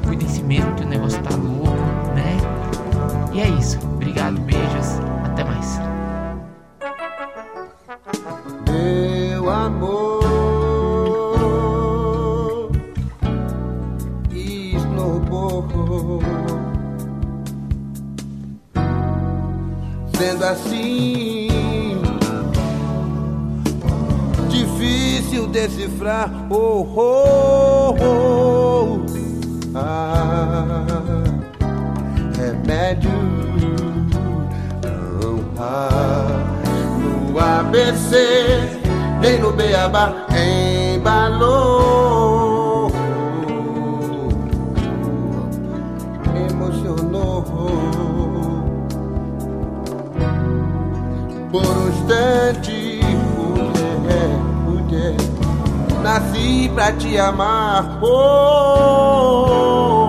Cuidem-se 0.04 0.42
mesmo 0.42 0.74
que 0.74 0.82
o 0.82 0.88
negócio 0.88 1.22
tá 1.22 1.36
louco, 1.36 1.76
né? 2.14 2.38
E 3.32 3.40
é 3.40 3.48
isso. 3.48 3.78
Obrigado, 3.86 4.40
beijos. 4.40 5.00
Até 5.24 5.44
mais. 5.44 5.91
Meu 8.82 9.48
amor 9.48 10.22
esnobou. 14.34 16.20
Sendo 20.16 20.44
assim, 20.44 21.48
difícil 24.48 25.46
decifrar. 25.46 26.28
Oh, 26.50 26.86
oh, 26.96 27.94
oh. 28.00 29.06
Ah, 29.74 30.84
remédio 32.36 33.10
não 34.82 35.40
há 35.56 36.51
ABC, 37.38 38.16
nem 39.20 39.38
no 39.38 39.52
Beabá 39.52 40.26
embalou, 40.94 41.72
emocionou. 46.50 47.42
Por 51.50 51.66
um 51.66 51.88
instante, 51.88 53.00
mulher, 53.36 54.38
mulher, 54.64 55.16
nasci 56.02 56.70
pra 56.74 56.92
te 56.92 57.18
amar. 57.18 57.98
Oh, 58.02 58.06
ah, 59.48 60.01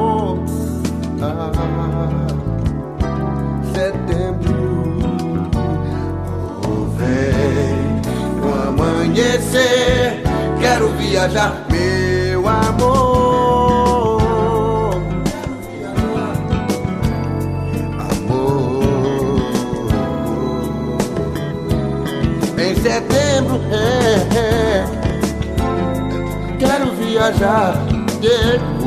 conhecer, 9.13 10.23
quero 10.59 10.89
viajar, 10.93 11.65
meu 11.69 12.47
amor. 12.47 14.23
Amor. 17.99 19.43
Em 22.57 22.75
setembro, 22.75 23.61
é, 23.71 24.15
é, 24.35 24.83
quero 26.57 26.91
viajar. 26.95 27.75
Yeah. 28.21 28.82